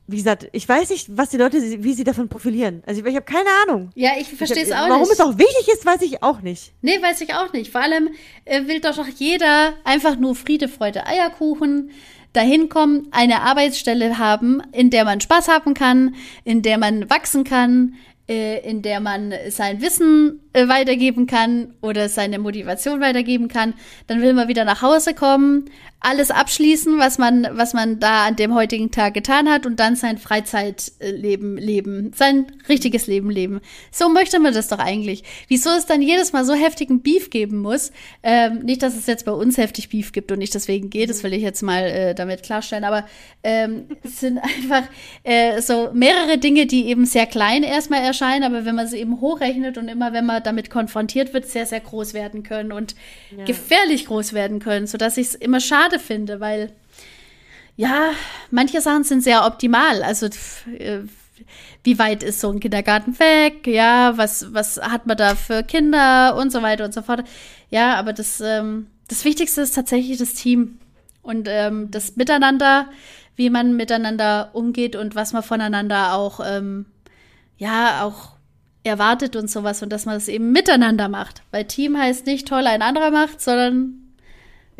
[0.07, 2.83] wie gesagt, ich weiß nicht, was die Leute, wie sie davon profilieren.
[2.85, 3.89] Also ich, ich habe keine Ahnung.
[3.95, 5.13] Ja, ich verstehe es auch Warum nicht.
[5.13, 6.73] es auch wichtig ist, weiß ich auch nicht.
[6.81, 7.71] Nee, weiß ich auch nicht.
[7.71, 8.09] Vor allem
[8.45, 11.91] äh, will doch doch jeder einfach nur Friede, Freude, Eierkuchen
[12.33, 17.43] dahin kommen, eine Arbeitsstelle haben, in der man Spaß haben kann, in der man wachsen
[17.43, 17.95] kann,
[18.27, 23.73] äh, in der man sein Wissen äh, weitergeben kann oder seine Motivation weitergeben kann.
[24.07, 25.69] Dann will man wieder nach Hause kommen,
[26.03, 29.95] alles abschließen, was man, was man da an dem heutigen Tag getan hat und dann
[29.95, 33.61] sein Freizeitleben leben, sein richtiges Leben leben.
[33.89, 35.23] So möchte man das doch eigentlich.
[35.47, 37.93] Wieso es dann jedes Mal so heftigen Beef geben muss?
[38.21, 41.23] Ähm, nicht, dass es jetzt bei uns heftig Beef gibt und nicht deswegen geht, das
[41.23, 43.05] will ich jetzt mal äh, damit klarstellen, aber
[43.41, 44.83] ähm, es sind einfach
[45.23, 49.21] äh, so mehrere Dinge, die eben sehr klein erstmal erscheinen, aber wenn man sie eben
[49.21, 52.95] hochrechnet und immer wenn man damit konfrontiert wird, sehr, sehr groß werden können und
[53.45, 56.71] gefährlich groß werden können, sodass ich es immer schade finde, weil
[57.75, 58.11] ja,
[58.51, 60.03] manche Sachen sind sehr optimal.
[60.03, 60.27] Also
[60.77, 60.99] äh,
[61.83, 63.67] wie weit ist so ein Kindergarten weg?
[63.67, 67.23] Ja, was, was hat man da für Kinder und so weiter und so fort.
[67.69, 70.77] Ja, aber das, ähm, das Wichtigste ist tatsächlich das Team
[71.21, 72.87] und ähm, das Miteinander,
[73.35, 76.85] wie man miteinander umgeht und was man voneinander auch, ähm,
[77.57, 78.33] ja, auch
[78.83, 81.41] erwartet und sowas und dass man es eben miteinander macht.
[81.51, 84.02] Weil Team heißt nicht toll, ein anderer macht, sondern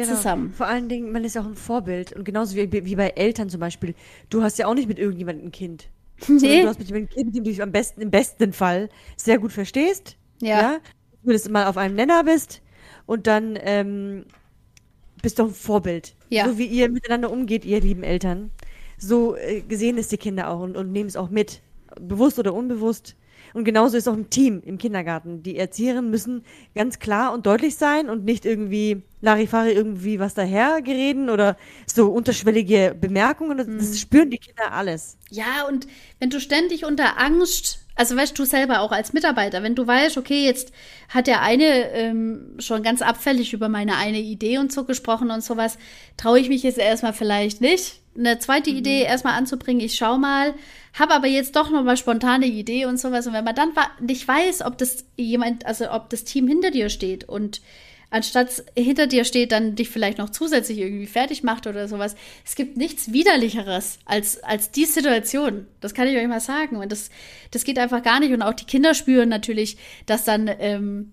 [0.01, 0.53] zusammen.
[0.53, 2.13] Vor allen Dingen, man ist ja auch ein Vorbild.
[2.13, 3.95] Und genauso wie, wie bei Eltern zum Beispiel.
[4.29, 5.89] Du hast ja auch nicht mit irgendjemandem ein Kind.
[6.27, 6.61] Nee.
[6.61, 8.89] Du hast mit jemandem ein Kind, mit dem du dich am besten, im besten Fall
[9.17, 10.17] sehr gut verstehst.
[10.41, 10.79] Ja.
[11.23, 12.61] Du das mal auf einem Nenner bist.
[13.05, 14.25] Und dann ähm,
[15.21, 16.15] bist du auch ein Vorbild.
[16.29, 16.47] Ja.
[16.47, 18.51] So wie ihr miteinander umgeht, ihr lieben Eltern.
[18.97, 21.61] So äh, gesehen es die Kinder auch und, und nehmen es auch mit.
[21.99, 23.15] Bewusst oder unbewusst.
[23.53, 25.43] Und genauso ist auch ein Team im Kindergarten.
[25.43, 26.43] Die Erzieherinnen müssen
[26.75, 32.95] ganz klar und deutlich sein und nicht irgendwie Larifari irgendwie was dahergereden oder so unterschwellige
[32.99, 33.57] Bemerkungen.
[33.57, 33.77] Das, Mhm.
[33.77, 35.17] das spüren die Kinder alles.
[35.29, 35.87] Ja, und
[36.19, 40.17] wenn du ständig unter Angst Also weißt du selber auch als Mitarbeiter, wenn du weißt,
[40.17, 40.71] okay, jetzt
[41.09, 45.43] hat der eine ähm, schon ganz abfällig über meine eine Idee und so gesprochen und
[45.43, 45.77] sowas,
[46.17, 48.77] traue ich mich jetzt erstmal vielleicht nicht, eine zweite mhm.
[48.77, 49.81] Idee erstmal anzubringen.
[49.81, 50.53] Ich schau mal,
[50.93, 53.27] habe aber jetzt doch noch mal spontane Idee und sowas.
[53.27, 56.89] Und wenn man dann nicht weiß, ob das jemand, also ob das Team hinter dir
[56.89, 57.61] steht und
[58.13, 62.15] anstatt hinter dir steht, dann dich vielleicht noch zusätzlich irgendwie fertig macht oder sowas.
[62.45, 65.65] Es gibt nichts widerlicheres als, als die Situation.
[65.81, 66.75] Das kann ich euch mal sagen.
[66.75, 67.09] Und das,
[67.49, 68.31] das geht einfach gar nicht.
[68.31, 71.11] Und auch die Kinder spüren natürlich, dass dann, ähm,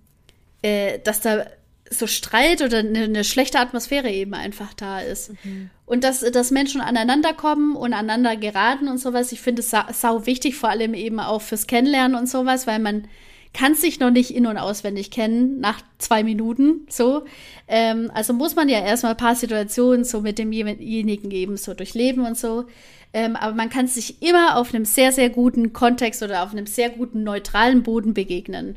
[0.61, 1.46] äh, dass da
[1.91, 5.32] so Streit oder eine, eine, schlechte Atmosphäre eben einfach da ist.
[5.45, 5.70] Mhm.
[5.86, 9.32] Und dass, dass Menschen aneinander kommen und aneinander geraten und sowas.
[9.32, 12.78] Ich finde es sau, sau wichtig, vor allem eben auch fürs Kennenlernen und sowas, weil
[12.78, 13.09] man,
[13.53, 17.24] kann sich noch nicht in- und auswendig kennen nach zwei Minuten so.
[17.66, 22.24] Ähm, also muss man ja erstmal ein paar Situationen so mit demjenigen eben so durchleben
[22.24, 22.66] und so.
[23.12, 26.66] Ähm, aber man kann sich immer auf einem sehr, sehr guten Kontext oder auf einem
[26.66, 28.76] sehr guten neutralen Boden begegnen.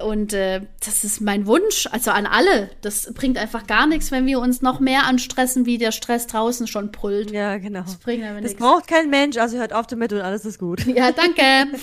[0.00, 2.68] Und äh, das ist mein Wunsch, also an alle.
[2.82, 6.66] Das bringt einfach gar nichts, wenn wir uns noch mehr anstressen, wie der Stress draußen
[6.66, 7.30] schon brüllt.
[7.30, 7.80] Ja, genau.
[7.80, 8.52] Das bringt nichts.
[8.52, 10.84] Das braucht kein Mensch, also hört auf damit und alles ist gut.
[10.86, 11.42] Ja, danke.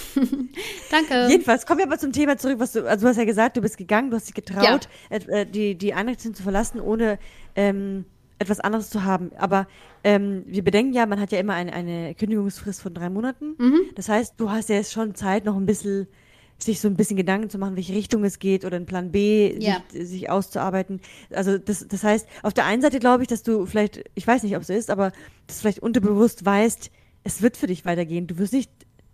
[0.91, 1.28] danke.
[1.30, 3.61] Jedenfalls, kommen wir aber zum Thema zurück, was du, also du hast ja gesagt, du
[3.61, 5.18] bist gegangen, du hast dich getraut, ja.
[5.18, 7.18] äh, die, die Einrichtung zu verlassen, ohne
[7.55, 8.05] ähm,
[8.38, 9.32] etwas anderes zu haben.
[9.38, 9.68] Aber
[10.03, 13.55] ähm, wir bedenken ja, man hat ja immer eine, eine Kündigungsfrist von drei Monaten.
[13.57, 13.82] Mhm.
[13.95, 16.07] Das heißt, du hast ja jetzt schon Zeit, noch ein bisschen
[16.57, 19.57] sich so ein bisschen Gedanken zu machen, welche Richtung es geht oder einen Plan B
[19.59, 19.83] ja.
[19.91, 21.01] sich, sich, auszuarbeiten.
[21.31, 24.43] Also das, das heißt, auf der einen Seite glaube ich, dass du vielleicht, ich weiß
[24.43, 25.11] nicht, ob es so ist, aber
[25.47, 26.91] dass du vielleicht unterbewusst weißt,
[27.23, 28.27] es wird für dich weitergehen.
[28.27, 28.71] Du wirst nicht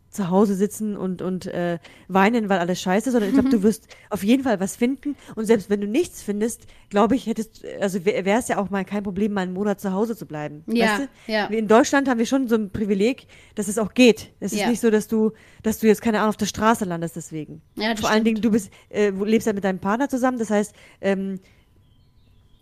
[0.10, 3.88] zu Hause sitzen und, und äh, weinen, weil alles scheiße, sondern ich glaube, du wirst
[4.10, 5.16] auf jeden Fall was finden.
[5.36, 8.86] Und selbst wenn du nichts findest, glaube ich, hättest, also wäre es ja auch mal
[8.86, 10.64] kein Problem, mal einen Monat zu Hause zu bleiben.
[10.68, 11.32] Ja, weißt du?
[11.32, 11.46] ja.
[11.46, 14.32] In Deutschland haben wir schon so ein Privileg, dass es auch geht.
[14.40, 14.64] Es ja.
[14.64, 15.32] ist nicht so, dass du,
[15.64, 17.62] dass du jetzt keine Ahnung auf der Straße landest deswegen.
[17.76, 18.14] Ja, das Vor stimmt.
[18.14, 21.40] allen Dingen, du bist, äh, lebst ja mit deinem Partner zusammen, das heißt, ähm,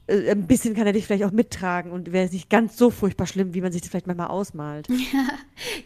[0.07, 2.89] äh, ein bisschen kann er dich vielleicht auch mittragen und wäre es nicht ganz so
[2.89, 4.87] furchtbar schlimm, wie man sich das vielleicht manchmal ausmalt.
[4.89, 5.27] Ja,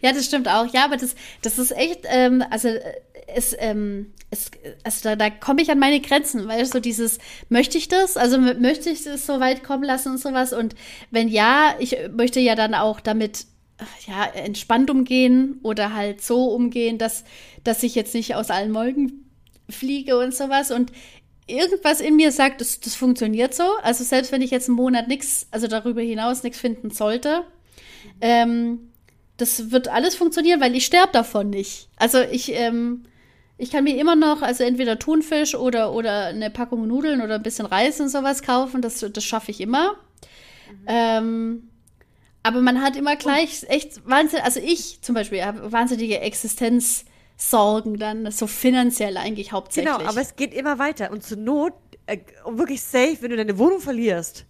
[0.00, 0.72] ja das stimmt auch.
[0.72, 2.80] Ja, aber das, das ist echt, ähm, also äh,
[3.26, 4.50] es, ähm, es,
[4.84, 7.18] also da, da komme ich an meine Grenzen, weil so dieses,
[7.48, 8.16] möchte ich das?
[8.16, 10.52] Also möchte ich das so weit kommen lassen und sowas?
[10.52, 10.74] Und
[11.10, 13.46] wenn ja, ich möchte ja dann auch damit
[14.06, 17.24] ja, entspannt umgehen oder halt so umgehen, dass,
[17.64, 19.30] dass ich jetzt nicht aus allen Wolken
[19.68, 20.70] fliege und sowas.
[20.70, 20.92] Und
[21.46, 23.64] irgendwas in mir sagt, das, das funktioniert so.
[23.82, 27.44] Also selbst wenn ich jetzt einen Monat nichts, also darüber hinaus nichts finden sollte,
[28.20, 28.90] ähm,
[29.36, 31.88] das wird alles funktionieren, weil ich sterbe davon nicht.
[31.96, 33.04] Also ich, ähm,
[33.58, 37.42] ich kann mir immer noch, also entweder Thunfisch oder, oder eine Packung Nudeln oder ein
[37.42, 38.82] bisschen Reis und sowas kaufen.
[38.82, 39.92] Das, das schaffe ich immer.
[40.70, 40.86] Mhm.
[40.86, 41.68] Ähm,
[42.44, 47.04] aber man hat immer gleich echt wahnsinnig, also ich zum Beispiel habe wahnsinnige Existenz-
[47.50, 49.92] Sorgen dann, so finanziell eigentlich hauptsächlich.
[49.92, 51.10] Genau, aber es geht immer weiter.
[51.10, 51.74] Und zur Not,
[52.06, 54.46] äh, wirklich safe, wenn du deine Wohnung verlierst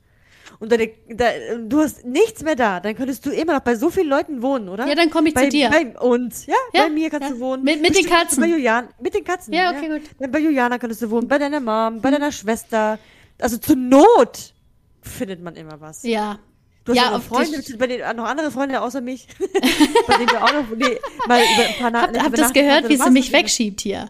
[0.59, 1.27] und deine, da,
[1.59, 4.69] du hast nichts mehr da, dann könntest du immer noch bei so vielen Leuten wohnen,
[4.69, 4.87] oder?
[4.87, 5.71] Ja, dann komme ich bei, zu dir.
[5.71, 7.35] Bei uns, ja, ja bei mir kannst ja.
[7.35, 7.65] du wohnen.
[7.65, 8.41] Mit, mit den Katzen.
[8.41, 9.53] Bei Julian, mit den Katzen.
[9.55, 9.99] Ja, okay, ja.
[9.99, 10.09] gut.
[10.19, 12.15] Dann bei Juliana könntest du wohnen, bei deiner Mom, bei hm.
[12.15, 12.99] deiner Schwester.
[13.41, 14.55] Also zur Not
[15.01, 16.03] findet man immer was.
[16.05, 16.39] Ja,
[16.85, 20.43] Du hast ja, noch Freunde, bei denen, noch andere Freunde außer mich, bei denen du
[20.43, 22.19] auch noch, nee, mal über ein paar Nachrichten.
[22.19, 24.09] Hab, hab das gehört, wie sie mich wegschiebt hier.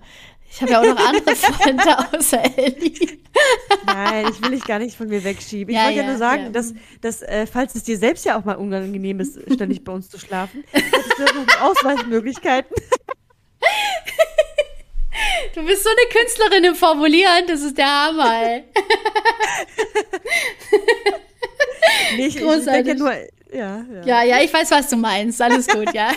[0.50, 3.18] Ich habe ja auch noch andere Freunde außer Ellie.
[3.86, 5.74] Nein, ich will dich gar nicht von mir wegschieben.
[5.74, 6.50] Ich ja, wollte ja, ja, nur sagen, ja.
[6.50, 10.10] dass, dass äh, falls es dir selbst ja auch mal unangenehm ist, ständig bei uns
[10.10, 12.74] zu schlafen, hättest du noch Ausweichmöglichkeiten.
[15.54, 18.64] Du bist so eine Künstlerin im Formulieren, das ist der Hammer, ey.
[22.16, 23.12] nee, ich, ich denke nur,
[23.52, 24.04] ja, ja.
[24.04, 25.40] Ja, ja, ich weiß, was du meinst.
[25.40, 26.10] Alles gut, ja.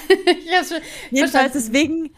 [1.12, 2.16] Jedenfalls deswegen,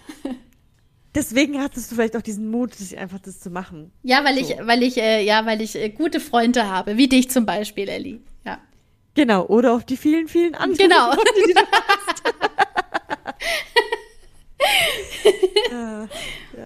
[1.15, 3.91] deswegen hattest du vielleicht auch diesen Mut, einfach das zu machen.
[4.03, 4.53] Ja, weil so.
[4.53, 7.89] ich, weil ich, äh, ja, weil ich äh, gute Freunde habe, wie dich zum Beispiel,
[7.89, 8.19] Ellie.
[8.45, 8.59] Ja.
[9.15, 10.89] Genau, oder auf die vielen, vielen anderen.
[10.89, 11.11] Genau.
[11.11, 12.23] Freunde, die du hast.
[15.71, 16.07] ja.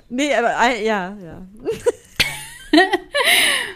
[0.10, 1.48] Nee, aber äh, ja, ja.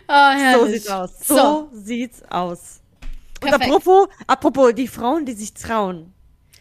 [0.08, 1.12] Oh, so sieht's aus.
[1.20, 1.70] So, so.
[1.74, 2.82] sieht's aus.
[3.42, 6.15] Und apropos, apropos, die Frauen, die sich trauen.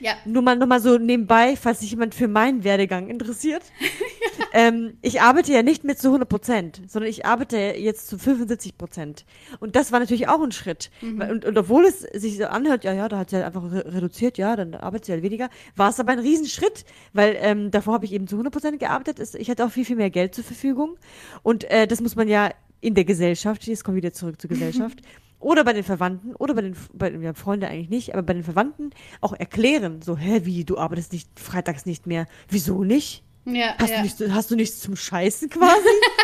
[0.04, 0.16] Ja.
[0.26, 3.62] Nur mal, nur mal so nebenbei, falls sich jemand für meinen Werdegang interessiert.
[4.52, 8.76] ähm, ich arbeite ja nicht mehr zu 100 Prozent, sondern ich arbeite jetzt zu 75
[8.76, 9.24] Prozent.
[9.60, 10.90] Und das war natürlich auch ein Schritt.
[11.00, 11.22] Mhm.
[11.22, 13.94] Und, und obwohl es sich so anhört, ja, ja, da hat sie halt einfach re
[13.94, 16.84] reduziert, ja, dann arbeitet sie halt weniger, war es aber ein Riesenschritt,
[17.14, 19.18] weil ähm, davor habe ich eben zu 100 Prozent gearbeitet.
[19.38, 20.98] Ich hatte auch viel, viel mehr Geld zur Verfügung.
[21.42, 22.50] Und äh, das muss man ja
[22.82, 25.00] in der Gesellschaft, jetzt kommen wir wieder zurück zur Gesellschaft,
[25.44, 28.32] oder bei den Verwandten oder bei den, bei den ja, Freunden eigentlich nicht, aber bei
[28.32, 28.90] den Verwandten
[29.20, 32.26] auch erklären, so, hä, wie, du arbeitest nicht freitags nicht mehr.
[32.48, 33.22] Wieso nicht?
[33.44, 33.96] Ja, Hast, ja.
[33.98, 35.88] Du nicht, hast du nichts zum Scheißen quasi?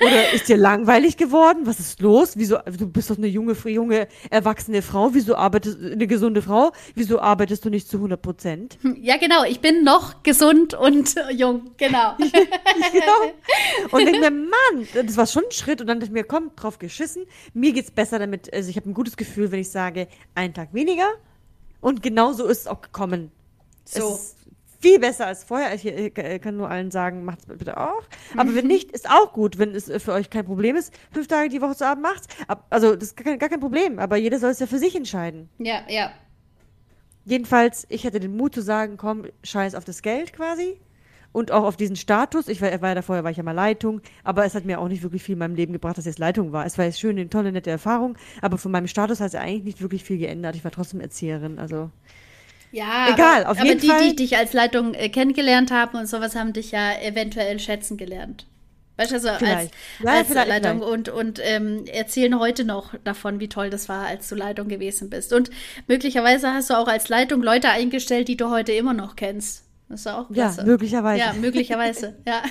[0.00, 1.60] Oder ist dir langweilig geworden?
[1.64, 2.32] Was ist los?
[2.36, 5.14] Wieso, du bist doch eine junge, junge, erwachsene Frau.
[5.14, 6.72] Wieso arbeitest, eine gesunde Frau?
[6.94, 8.78] Wieso arbeitest du nicht zu 100 Prozent?
[9.00, 9.44] ja, genau.
[9.44, 11.70] Ich bin noch gesund und jung.
[11.76, 12.16] Genau.
[12.18, 13.88] ja.
[13.90, 15.80] Und denke mir, Mann, das war schon ein Schritt.
[15.80, 17.24] Und dann dachte ich mir, komm, drauf geschissen.
[17.54, 18.52] Mir geht's besser damit.
[18.52, 21.08] Also ich habe ein gutes Gefühl, wenn ich sage, einen Tag weniger.
[21.80, 23.30] Und genau so ist es auch gekommen.
[23.84, 24.14] So.
[24.14, 24.36] Es
[24.82, 25.74] viel besser als vorher.
[25.74, 28.02] Ich äh, kann nur allen sagen, macht's bitte auch.
[28.36, 30.92] Aber wenn nicht, ist auch gut, wenn es für euch kein Problem ist.
[31.12, 32.26] Fünf Tage die Woche zu Abend macht's.
[32.68, 33.98] Also das ist gar kein, gar kein Problem.
[33.98, 35.48] Aber jeder soll es ja für sich entscheiden.
[35.58, 36.10] Ja, ja.
[37.24, 40.80] Jedenfalls, ich hatte den Mut zu sagen, komm, scheiß auf das Geld quasi.
[41.30, 42.48] Und auch auf diesen Status.
[42.48, 44.80] Ich war, war ja da vorher, war ich ja mal Leitung, aber es hat mir
[44.80, 46.66] auch nicht wirklich viel in meinem Leben gebracht, dass ich jetzt Leitung war.
[46.66, 49.64] Es war jetzt schön, eine tolle, nette Erfahrung, aber von meinem Status hat es eigentlich
[49.64, 50.56] nicht wirklich viel geändert.
[50.56, 51.90] Ich war trotzdem Erzieherin, also.
[52.72, 55.98] Ja, Egal, aber, auf aber jeden die, Fall- die dich als Leitung äh, kennengelernt haben
[55.98, 58.46] und sowas, haben dich ja eventuell schätzen gelernt.
[58.96, 59.74] Weißt du, also als, Vielleicht.
[60.02, 60.92] Ja, als Leitung vielleicht.
[60.92, 65.08] und, und ähm, erzählen heute noch davon, wie toll das war, als du Leitung gewesen
[65.10, 65.32] bist.
[65.32, 65.50] Und
[65.86, 69.64] möglicherweise hast du auch als Leitung Leute eingestellt, die du heute immer noch kennst.
[69.88, 70.64] Das ist auch Ja, klasse.
[70.64, 71.20] möglicherweise.
[71.20, 72.42] Ja, möglicherweise, ja.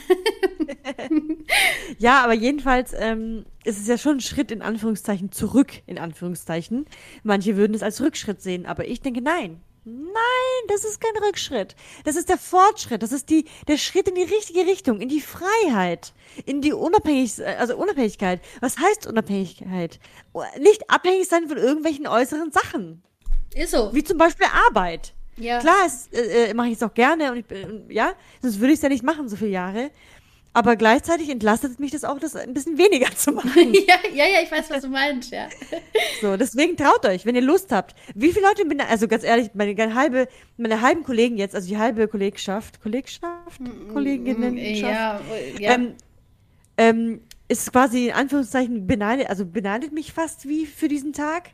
[1.98, 6.86] Ja, aber jedenfalls ähm, ist es ja schon ein Schritt in Anführungszeichen zurück, in Anführungszeichen.
[7.24, 9.62] Manche würden es als Rückschritt sehen, aber ich denke, nein.
[9.84, 10.14] Nein,
[10.68, 11.76] das ist kein Rückschritt.
[12.04, 13.02] Das ist der Fortschritt.
[13.02, 16.14] Das ist die, der Schritt in die richtige Richtung, in die Freiheit,
[16.46, 18.42] in die Unabhängig, also Unabhängigkeit.
[18.60, 20.00] Was heißt Unabhängigkeit?
[20.60, 23.02] Nicht abhängig sein von irgendwelchen äußeren Sachen.
[23.56, 23.90] Ist so.
[23.94, 25.14] Wie zum Beispiel Arbeit.
[25.38, 25.60] Ja.
[25.60, 28.74] Klar, es, äh, äh, mache ich es auch gerne und ich, bin- ja, sonst würde
[28.74, 29.90] ich es ja nicht machen, so viele Jahre.
[30.54, 33.74] Aber gleichzeitig entlastet mich das auch, das ein bisschen weniger zu machen.
[33.88, 35.48] ja, ja, ja, ich weiß, was du meinst, ja.
[36.22, 37.96] So, deswegen traut euch, wenn ihr Lust habt.
[38.16, 40.28] Wie viele Leute bin also ganz ehrlich, meine halbe,
[40.58, 43.62] meine halben Kollegen jetzt, also die halbe Kollegschaft, Kollegschaft,
[43.94, 45.22] Kolleginnen, Ja,
[45.58, 45.72] ja.
[45.74, 45.94] ähm,
[46.78, 51.52] ähm, ist quasi in Anführungszeichen beneidet, also beneidet mich fast wie für diesen Tag.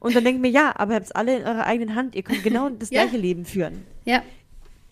[0.00, 2.16] Und dann denke ich mir, ja, aber ihr habt es alle in eurer eigenen Hand.
[2.16, 3.02] Ihr könnt genau das Ja.
[3.04, 3.86] gleiche Leben führen.
[4.04, 4.22] ja.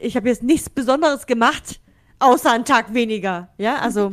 [0.00, 1.80] Ich habe jetzt nichts Besonderes gemacht,
[2.20, 3.48] außer einen Tag weniger.
[3.58, 4.12] Ja, also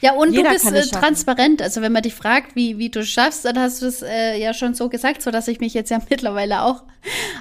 [0.00, 1.62] Ja, und du bist äh, transparent.
[1.62, 4.52] Also wenn man dich fragt, wie, wie du schaffst, dann hast du es äh, ja
[4.54, 6.84] schon so gesagt, so dass ich mich jetzt ja mittlerweile auch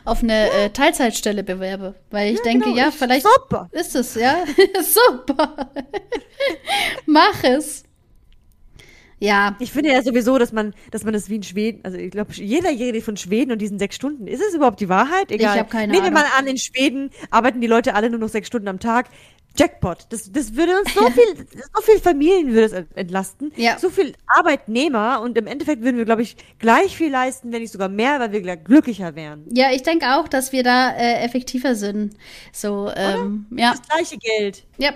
[0.05, 1.95] auf eine äh, Teilzeitstelle bewerbe.
[2.11, 3.69] Weil ich denke, genau, ja, ich- vielleicht super.
[3.71, 4.37] ist es, ja.
[4.81, 5.71] Super.
[7.05, 7.83] Mach es.
[9.17, 12.11] Ja, ich finde ja sowieso, dass man, dass man das wie in Schweden, also ich
[12.11, 14.27] glaube, jeder redet von Schweden und diesen sechs Stunden.
[14.27, 15.31] Ist es überhaupt die Wahrheit?
[15.31, 15.57] Egal.
[15.57, 16.29] hab keine Nehmen wir Ahnung.
[16.31, 19.07] mal an, in Schweden arbeiten die Leute alle nur noch sechs Stunden am Tag.
[19.57, 20.05] Jackpot.
[20.09, 21.45] Das, das würde uns so viel,
[21.75, 23.51] so viel Familien würde es entlasten.
[23.55, 23.77] Ja.
[23.79, 27.71] So viel Arbeitnehmer und im Endeffekt würden wir, glaube ich, gleich viel leisten, wenn nicht
[27.71, 29.45] sogar mehr, weil wir gl- glücklicher wären.
[29.51, 32.15] ja, ich denke auch, dass wir da äh, effektiver sind.
[32.51, 33.71] So, ähm, ja.
[33.71, 34.63] Das gleiche Geld.
[34.77, 34.91] Ja.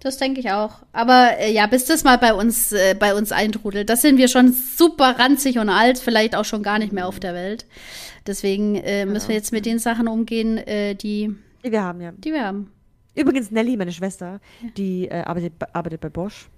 [0.00, 0.80] Das denke ich auch.
[0.92, 4.28] Aber äh, ja, bis das mal bei uns, äh, bei uns eintrudelt, das sind wir
[4.28, 7.64] schon super ranzig und alt, vielleicht auch schon gar nicht mehr auf der Welt.
[8.26, 11.34] Deswegen äh, müssen wir jetzt mit den Sachen umgehen, äh, die,
[11.64, 12.12] Die wir haben, ja.
[12.12, 12.70] die wir haben.
[13.14, 14.40] Übrigens, Nelly, meine Schwester,
[14.76, 16.48] die äh, arbeitet, arbeitet bei Bosch.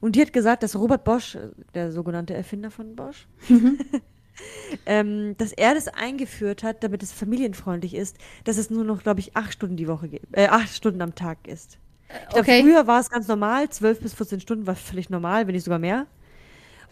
[0.00, 3.26] Und die hat gesagt, dass Robert Bosch, äh, der sogenannte Erfinder von Bosch,
[4.86, 9.20] ähm, dass er das eingeführt hat, damit es familienfreundlich ist, dass es nur noch, glaube
[9.20, 11.78] ich, acht Stunden die Woche gibt, äh, acht Stunden am Tag ist.
[12.08, 12.62] Ich glaub, Okay.
[12.62, 15.78] Früher war es ganz normal, zwölf bis 14 Stunden war völlig normal, wenn nicht sogar
[15.78, 16.06] mehr.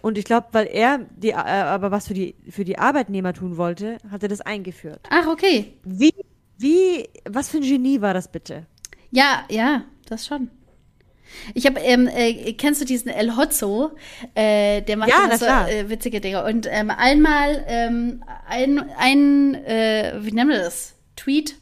[0.00, 3.56] Und ich glaube, weil er die, äh, aber was für die, für die Arbeitnehmer tun
[3.56, 5.00] wollte, hat er das eingeführt.
[5.10, 5.74] Ach, okay.
[5.84, 6.12] Wie,
[6.58, 8.66] wie, was für ein Genie war das bitte?
[9.10, 10.50] Ja, ja, das schon.
[11.54, 13.92] Ich habe, ähm, äh, kennst du diesen El Hotzo?
[14.34, 16.44] Äh, der macht Ja, na so äh, witzige Dinge.
[16.44, 20.94] Und ähm, einmal ähm, ein, ein äh, wie nennen wir das?
[21.16, 21.56] Tweet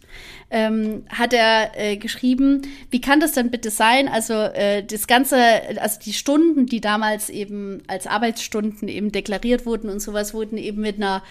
[0.51, 4.09] ähm, hat er äh, geschrieben, wie kann das denn bitte sein?
[4.09, 5.37] Also äh, das Ganze,
[5.81, 10.83] also die Stunden, die damals eben als Arbeitsstunden eben deklariert wurden und sowas, wurden eben
[10.83, 11.23] mit einer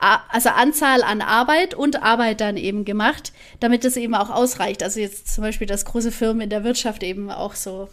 [0.00, 4.82] also Anzahl an Arbeit und Arbeit dann eben gemacht, damit das eben auch ausreicht.
[4.82, 7.88] Also jetzt zum Beispiel, dass große Firmen in der Wirtschaft eben auch so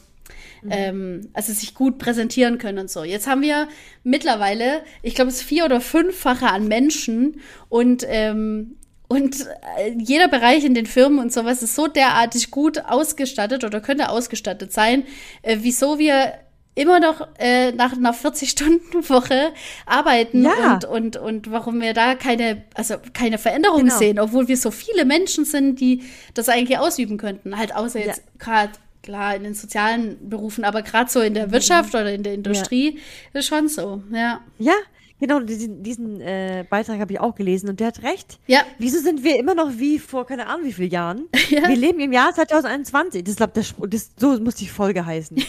[0.69, 3.03] ähm, also sich gut präsentieren können und so.
[3.03, 3.67] Jetzt haben wir
[4.03, 8.77] mittlerweile, ich glaube, es ist vier oder fünffache an Menschen und ähm,
[9.11, 9.41] und
[9.77, 14.09] äh, jeder Bereich in den Firmen und sowas ist so derartig gut ausgestattet oder könnte
[14.09, 15.03] ausgestattet sein,
[15.41, 16.33] äh, wieso wir
[16.73, 19.51] immer noch äh, nach einer 40-Stunden-Woche
[19.85, 20.73] arbeiten Ja.
[20.73, 23.97] und, und, und warum wir da keine, also keine Veränderung Genau.
[23.97, 26.03] sehen, obwohl wir so viele Menschen sind, die
[26.33, 27.57] das eigentlich ausüben könnten.
[27.57, 28.05] Halt außer Ja.
[28.07, 28.71] jetzt gerade,
[29.03, 32.99] klar, in den sozialen Berufen, aber gerade so in der Wirtschaft oder in der Industrie
[33.33, 34.39] ist schon so, ja.
[34.59, 34.73] Ja,
[35.21, 38.39] Genau, diesen, diesen äh, Beitrag habe ich auch gelesen und der hat recht.
[38.47, 38.63] Ja.
[38.79, 41.27] Wieso sind wir immer noch wie vor keine Ahnung wie vielen Jahren?
[41.51, 41.67] Ja.
[41.67, 43.25] Wir leben im Jahr 2021.
[43.25, 45.35] Das, glaub, das, das, so muss die Folge heißen.
[45.37, 45.43] ja,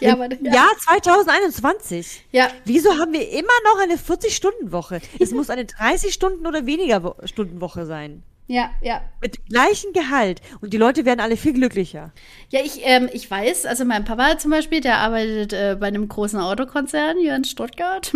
[0.00, 0.52] ja, aber, ja.
[0.54, 2.24] Jahr 2021.
[2.32, 2.48] ja.
[2.64, 5.00] Wieso haben wir immer noch eine 40-Stunden-Woche?
[5.18, 8.22] Es muss eine 30-Stunden- oder weniger Wo- Stunden-Woche sein.
[8.50, 9.00] Ja, ja.
[9.20, 10.40] Mit gleichem Gehalt.
[10.60, 12.10] Und die Leute werden alle viel glücklicher.
[12.48, 16.08] Ja, ich, ähm, ich weiß, also mein Papa zum Beispiel, der arbeitet äh, bei einem
[16.08, 18.12] großen Autokonzern hier in Stuttgart.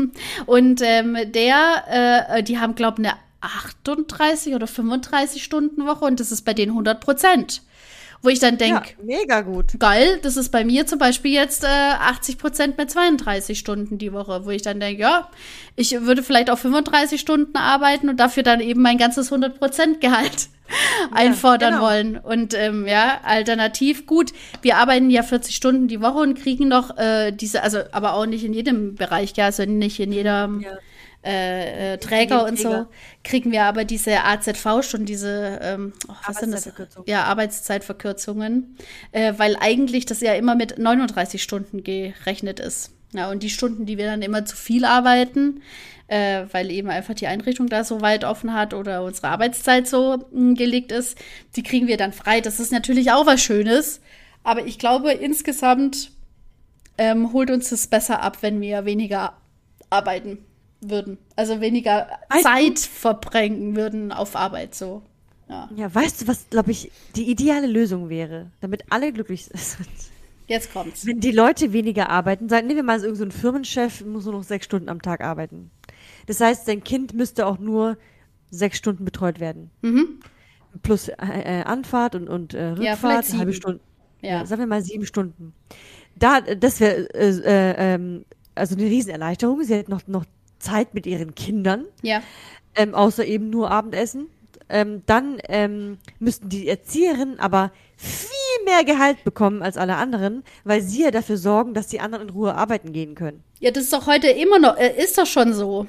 [0.47, 6.19] Und ähm, der, äh, die haben, glaube ich, eine 38 oder 35 Stunden Woche und
[6.19, 7.63] das ist bei denen 100 Prozent.
[8.25, 9.79] Wo ich dann denke, Ja, mega gut.
[9.79, 14.15] geil, das ist bei mir zum Beispiel jetzt äh, 80 Prozent mit 32 Stunden die
[14.15, 15.29] Woche, wo ich dann denke, ja,
[15.77, 20.01] ich würde vielleicht auch 35 Stunden arbeiten und dafür dann eben mein ganzes 100 Prozent
[20.01, 20.49] Gehalt
[21.13, 21.85] einfordern genau.
[21.85, 22.17] wollen.
[22.17, 26.97] Und ähm, ja, alternativ gut, wir arbeiten ja 40 Stunden die Woche und kriegen noch
[26.97, 30.71] äh, diese, also aber auch nicht in jedem Bereich, ja, also nicht in jedem Ja.
[31.25, 32.87] Äh, äh, Träger und so,
[33.23, 36.69] kriegen wir aber diese AZV-Stunden, diese ähm, oh, was sind das?
[37.07, 38.77] Ja, Arbeitszeitverkürzungen,
[39.13, 42.91] äh, weil eigentlich das ja immer mit 39 Stunden gerechnet ist.
[43.13, 45.63] Ja, und die Stunden, die wir dann immer zu viel arbeiten,
[46.09, 50.27] äh, weil eben einfach die Einrichtung da so weit offen hat oder unsere Arbeitszeit so
[50.31, 51.17] mh, gelegt ist,
[51.57, 52.43] die kriegen wir dann frei.
[52.43, 54.03] Das ist natürlich auch was Schönes,
[54.43, 56.11] aber ich glaube, insgesamt
[56.99, 59.33] ähm, holt uns das besser ab, wenn wir weniger
[59.89, 60.39] arbeiten
[60.91, 61.19] würden.
[61.37, 65.03] Also weniger Weißt du- Zeit verbringen würden auf Arbeit so.
[65.49, 65.69] Ja.
[65.77, 69.89] Ja, weißt du, was, glaube ich, die ideale Lösung wäre, damit alle glücklich sind?
[70.47, 71.07] Jetzt kommt's.
[71.07, 74.43] Wenn die Leute weniger arbeiten, sagen, nehmen wir mal so irgendeinen Firmenchef, muss nur noch
[74.43, 75.71] sechs Stunden am Tag arbeiten.
[76.27, 77.97] Das heißt, sein Kind müsste auch nur
[78.51, 79.71] sechs Stunden betreut werden.
[79.83, 80.21] Mhm.
[80.83, 83.53] Plus äh, äh, Anfahrt und, und äh, Ja, Rückfahrt, eine halbe sieben.
[83.55, 83.81] Stunde.
[84.23, 84.29] Ja.
[84.41, 84.47] Ja.
[84.47, 85.55] sagen wir mal sieben Stunden.
[86.17, 88.25] Da, das wäre äh, äh, ähm,
[88.55, 89.63] also eine Riesenerleichterung.
[89.65, 90.25] Sie hätten noch, noch
[90.59, 92.23] Zeit mit ihren Kindern, Ja.
[92.75, 94.29] ähm, außer eben nur Abendessen.
[94.71, 100.81] Ähm, dann ähm, müssten die Erzieherinnen aber viel mehr Gehalt bekommen als alle anderen, weil
[100.81, 103.45] sie ja dafür sorgen, dass die anderen in Ruhe arbeiten gehen können.
[103.61, 105.87] Ja, das ist doch heute immer noch, äh, ist doch schon so.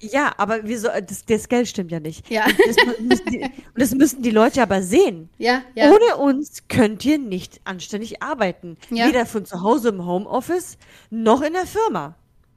[0.00, 2.30] Ja, aber wieso, das, das Geld stimmt ja nicht.
[2.30, 2.44] Ja.
[2.66, 5.28] Das, die, und das müssen die Leute aber sehen.
[5.38, 5.90] Ja, ja.
[5.90, 8.76] Ohne uns könnt ihr nicht anständig arbeiten.
[8.90, 9.08] Ja.
[9.08, 10.76] Weder von zu Hause im Homeoffice
[11.10, 12.14] noch in der Firma.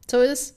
[0.09, 0.31] So ist.
[0.41, 0.55] Es,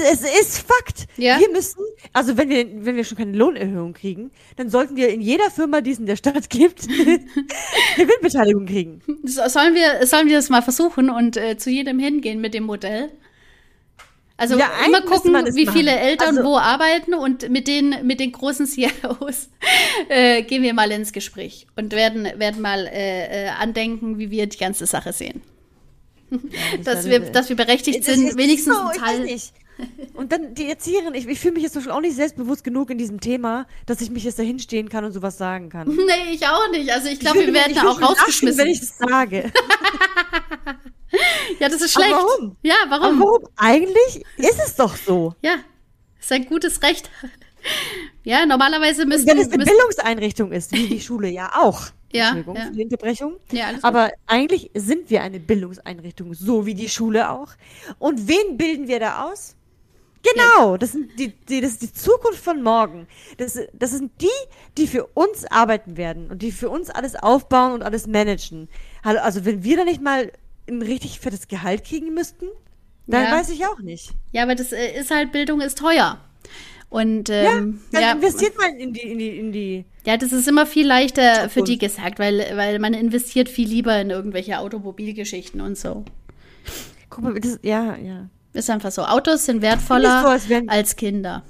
[0.00, 1.06] es ist Fakt.
[1.16, 1.38] Ja.
[1.38, 1.80] Wir müssen,
[2.12, 5.80] also wenn wir, wenn wir schon keine Lohnerhöhung kriegen, dann sollten wir in jeder Firma,
[5.80, 6.86] die es in der Stadt gibt,
[7.96, 9.02] Gewinnbeteiligung kriegen.
[9.24, 12.64] So- Sollen wir, sollen wir das mal versuchen und äh, zu jedem hingehen mit dem
[12.64, 13.10] Modell?
[14.36, 16.04] Also Ja, immer gucken, wie viele machen.
[16.04, 19.50] Eltern Also- wo arbeiten und mit den, mit den großen CIOs
[20.08, 24.46] äh, gehen wir mal ins Gespräch und werden, werden mal äh, äh, andenken, wie wir
[24.46, 25.42] die ganze Sache sehen.
[26.84, 29.18] dass, wir, dass wir berechtigt Das sind, wenigstens so, ein ich Teil.
[29.20, 29.52] weiß nicht.
[30.14, 32.90] Und dann die Erzieherin, ich, ich fühle mich jetzt zum Beispiel auch nicht selbstbewusst genug
[32.90, 35.88] in diesem Thema, dass ich mich jetzt da hinstehen kann und sowas sagen kann.
[36.06, 36.90] Nee, ich auch nicht.
[36.90, 38.58] Also ich glaube, wir werden da auch rausgeschmissen.
[38.58, 39.52] wenn ich das sage.
[41.58, 42.22] ja, das ist Aber schlecht.
[42.22, 42.56] warum?
[42.62, 43.20] Ja, Aber warum?
[43.20, 43.48] warum?
[43.56, 45.34] Eigentlich ist es doch so.
[45.42, 45.56] Ja,
[46.20, 47.10] ist ein gutes Recht.
[48.24, 51.86] Ja, normalerweise müssen, Wenn es eine Bildungseinrichtung ist, wie die Schule ja auch.
[52.12, 52.66] Ja, Entschuldigung ja.
[52.66, 53.36] für die Unterbrechung.
[53.50, 53.84] Ja, alles gut.
[53.84, 57.48] Aber eigentlich sind wir eine Bildungseinrichtung, so wie die Schule auch.
[57.98, 59.56] Und wen bilden wir da aus?
[60.22, 63.06] Genau, das, sind die, die, das ist die Zukunft von morgen.
[63.38, 64.28] Das, das sind die,
[64.78, 68.68] die für uns arbeiten werden und die für uns alles aufbauen und alles managen.
[69.02, 70.30] Also, wenn wir da nicht mal
[70.68, 72.46] ein richtig fettes Gehalt kriegen müssten,
[73.06, 73.32] dann Ja.
[73.32, 74.12] weiß ich auch nicht.
[74.30, 76.20] Ja, aber das äh, ist halt, Bildung ist teuer.
[76.88, 80.46] Und ähm, Dann ja, investiert man in die, in die, in die ja, das ist
[80.46, 85.60] immer viel leichter für die gesagt, weil, weil man investiert viel lieber in irgendwelche Automobilgeschichten
[85.60, 86.04] und so.
[87.08, 88.28] Guck mal, das, ja, ja.
[88.52, 89.02] Ist einfach so.
[89.02, 91.42] Autos sind wertvoller so, als Kinder.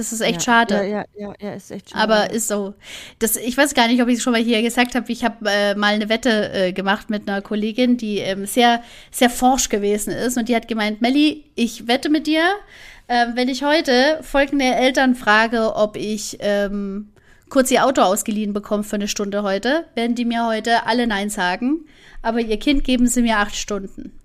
[0.00, 0.74] Das ist echt ja, schade.
[0.88, 2.02] Ja, ja, ja, ist echt schade.
[2.02, 2.72] Aber ist so.
[3.18, 5.12] Das, ich weiß gar nicht, ob ich es schon mal hier gesagt habe.
[5.12, 9.28] Ich habe äh, mal eine Wette äh, gemacht mit einer Kollegin, die ähm, sehr, sehr
[9.28, 10.38] forsch gewesen ist.
[10.38, 12.42] Und die hat gemeint, Melli, ich wette mit dir,
[13.08, 17.10] ähm, wenn ich heute folgende Eltern frage, ob ich ähm,
[17.50, 21.28] kurz ihr Auto ausgeliehen bekomme für eine Stunde heute, werden die mir heute alle Nein
[21.28, 21.84] sagen.
[22.22, 24.19] Aber ihr Kind geben sie mir acht Stunden.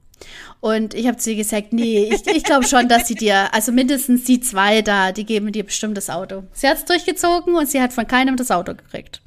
[0.61, 3.71] Und ich habe zu ihr gesagt, nee, ich, ich glaube schon, dass sie dir, also
[3.71, 6.43] mindestens die zwei da, die geben dir bestimmt das Auto.
[6.53, 9.21] Sie hat es durchgezogen und sie hat von keinem das Auto gekriegt.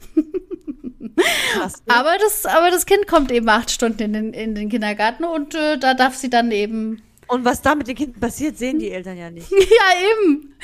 [1.52, 1.94] Krass, ne?
[1.94, 5.54] Aber das, aber das Kind kommt eben acht Stunden in den, in den Kindergarten und
[5.54, 8.90] äh, da darf sie dann eben, Und was da mit den Kindern passiert, sehen die
[8.90, 9.50] Eltern ja nicht.
[9.50, 9.56] ja
[10.20, 10.54] eben.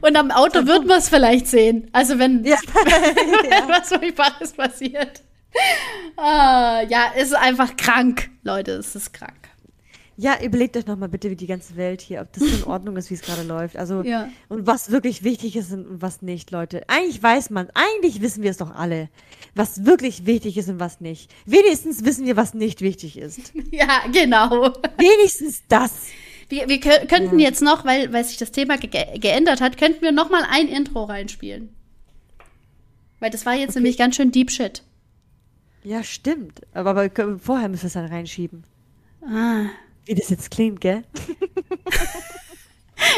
[0.00, 1.88] Und am Auto wird man es vielleicht sehen.
[1.92, 2.56] Also wenn Ja.
[3.68, 5.22] was Furchtbares passiert.
[6.16, 9.45] Ah, ja, es ist einfach krank, Leute, es ist krank.
[10.18, 13.10] Ja, überlegt euch nochmal bitte, wie die ganze Welt hier, ob das in Ordnung ist,
[13.10, 13.76] wie es gerade läuft.
[13.76, 14.30] Also, Ja.
[14.48, 16.88] und was wirklich wichtig ist und was nicht, Leute.
[16.88, 19.10] Eigentlich weiß man, eigentlich wissen wir es doch alle,
[19.54, 21.30] was wirklich wichtig ist und was nicht.
[21.44, 23.52] Wenigstens wissen wir, was nicht wichtig ist.
[23.70, 24.72] Ja, genau.
[24.96, 25.92] Wenigstens das.
[26.48, 28.88] Wir, wir kö- könnten jetzt noch, weil, weil sich das Thema ge
[29.18, 31.68] geändert hat, könnten wir noch mal ein Intro reinspielen.
[33.20, 34.82] Weil das war jetzt nämlich ganz schön Deep Shit.
[35.84, 36.60] Ja, stimmt.
[36.72, 38.64] Aber, aber vorher müssen wir es dann reinschieben.
[39.22, 39.66] Ah.
[40.06, 41.02] Wie das jetzt klingt, gell?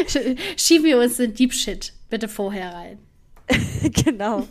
[0.07, 2.99] Sch- Schieben wir uns den Deep Shit bitte vorher rein.
[4.05, 4.47] genau.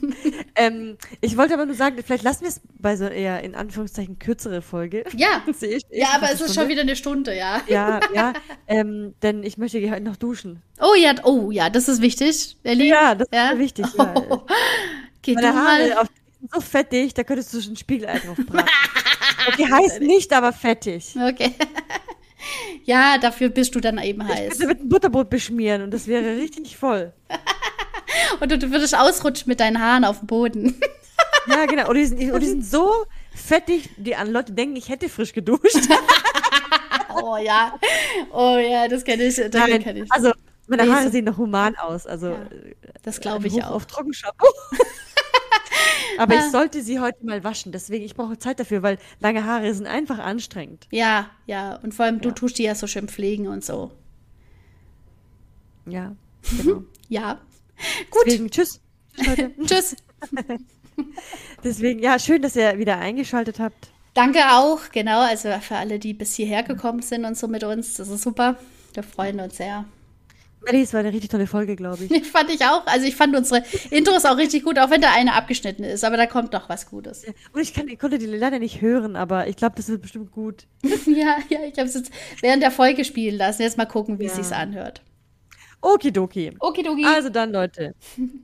[0.55, 4.17] ähm, ich wollte aber nur sagen, vielleicht lassen wir es bei so eher in Anführungszeichen
[4.17, 5.03] kürzere Folge.
[5.15, 5.43] Ja.
[5.61, 7.61] Ich- Ja, aber es ist schon wieder eine Stunde, ja.
[7.67, 8.33] Ja, ja.
[8.67, 10.63] ähm, denn ich möchte heute noch duschen.
[10.81, 12.87] Oh ja, oh ja, das ist wichtig, Ellie.
[12.89, 13.51] Ja, das Ja?
[13.51, 13.85] ist wichtig.
[13.97, 14.13] Ja.
[14.15, 14.41] Oh.
[15.21, 15.97] Geh du Meine Haare mal.
[15.99, 16.07] auf,
[16.41, 18.69] die so fettig, da könntest du schon ein Spiegelei drauf braten.
[19.49, 21.15] Okay, heißt nicht, aber fettig.
[21.15, 21.53] Okay.
[22.85, 24.49] ja, dafür bist du dann eben Ich heiß.
[24.51, 27.13] könnte mit einem Butterbrot beschmieren und das wäre richtig voll.
[28.39, 30.79] Und du, du würdest ausrutschen mit deinen Haaren auf dem Boden.
[31.49, 31.87] Ja, genau.
[31.89, 32.91] Und die sind, und die sind so
[33.33, 35.77] fettig, die an Leute denken, ich hätte frisch geduscht.
[37.23, 37.73] oh ja.
[38.33, 39.35] Oh ja, das kenne ich.
[39.37, 40.11] Das Nein, kenn ich.
[40.11, 40.33] Also,
[40.67, 42.05] meine Haare sehen noch human aus.
[42.05, 42.49] Also, Ja,
[43.03, 43.71] Das äh, glaube ich auch.
[43.71, 44.45] auf Trockenshampoo.
[46.17, 47.71] Aber ich sollte sie heute mal waschen.
[47.71, 50.87] Deswegen, ich brauche Zeit dafür, weil lange Haare sind einfach anstrengend.
[50.91, 51.75] Ja, ja.
[51.77, 52.35] Und vor allem, du Ja.
[52.35, 53.91] tust die ja so schön pflegen und so.
[55.85, 56.15] Ja,
[56.57, 56.83] genau.
[57.09, 57.39] Ja.
[58.11, 58.23] Gut.
[58.25, 58.81] Deswegen, tschüss.
[59.65, 59.95] Tschüss.
[61.63, 63.89] Deswegen, ja, schön, dass ihr wieder eingeschaltet habt.
[64.13, 65.21] Danke auch, genau.
[65.21, 67.95] Also für alle, die bis hierher gekommen sind und so mit uns.
[67.95, 68.57] Das ist super.
[68.93, 69.85] Wir freuen uns sehr.
[70.65, 72.27] Melli, es war eine richtig tolle Folge, glaube ich.
[72.31, 72.85] Fand ich auch.
[72.87, 76.03] Also ich fand unsere Intros auch richtig gut, auch wenn da eine abgeschnitten ist.
[76.03, 77.25] Aber da kommt noch was Gutes.
[77.53, 80.31] Und ich, kann, ich konnte die leider nicht hören, aber ich glaube, das wird bestimmt
[80.31, 80.67] gut.
[81.05, 83.61] ja, ja, ich habe es jetzt während der Folge spielen lassen.
[83.61, 84.43] Jetzt mal gucken, wie es Ja.
[84.43, 85.01] sich anhört.
[85.81, 86.51] Okidoki.
[86.59, 87.05] Okidoki.
[87.05, 87.95] Also dann, Leute.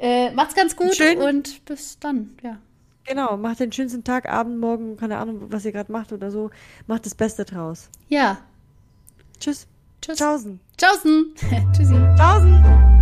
[0.00, 1.18] Äh, macht's ganz gut Schön.
[1.18, 2.36] und bis dann.
[2.42, 2.58] Ja.
[3.06, 6.50] Genau, macht den schönsten Tag, Abend, Morgen, keine Ahnung, was ihr gerade macht oder so.
[6.88, 7.88] Macht das Beste draus.
[8.08, 8.38] Ja.
[9.38, 9.68] Tschüss.
[10.04, 10.18] Tschüss.
[10.18, 10.60] Tschaußen.
[10.76, 11.34] Tschaußen.
[11.72, 11.94] Tschüssi.
[12.18, 12.93] Tschaußen.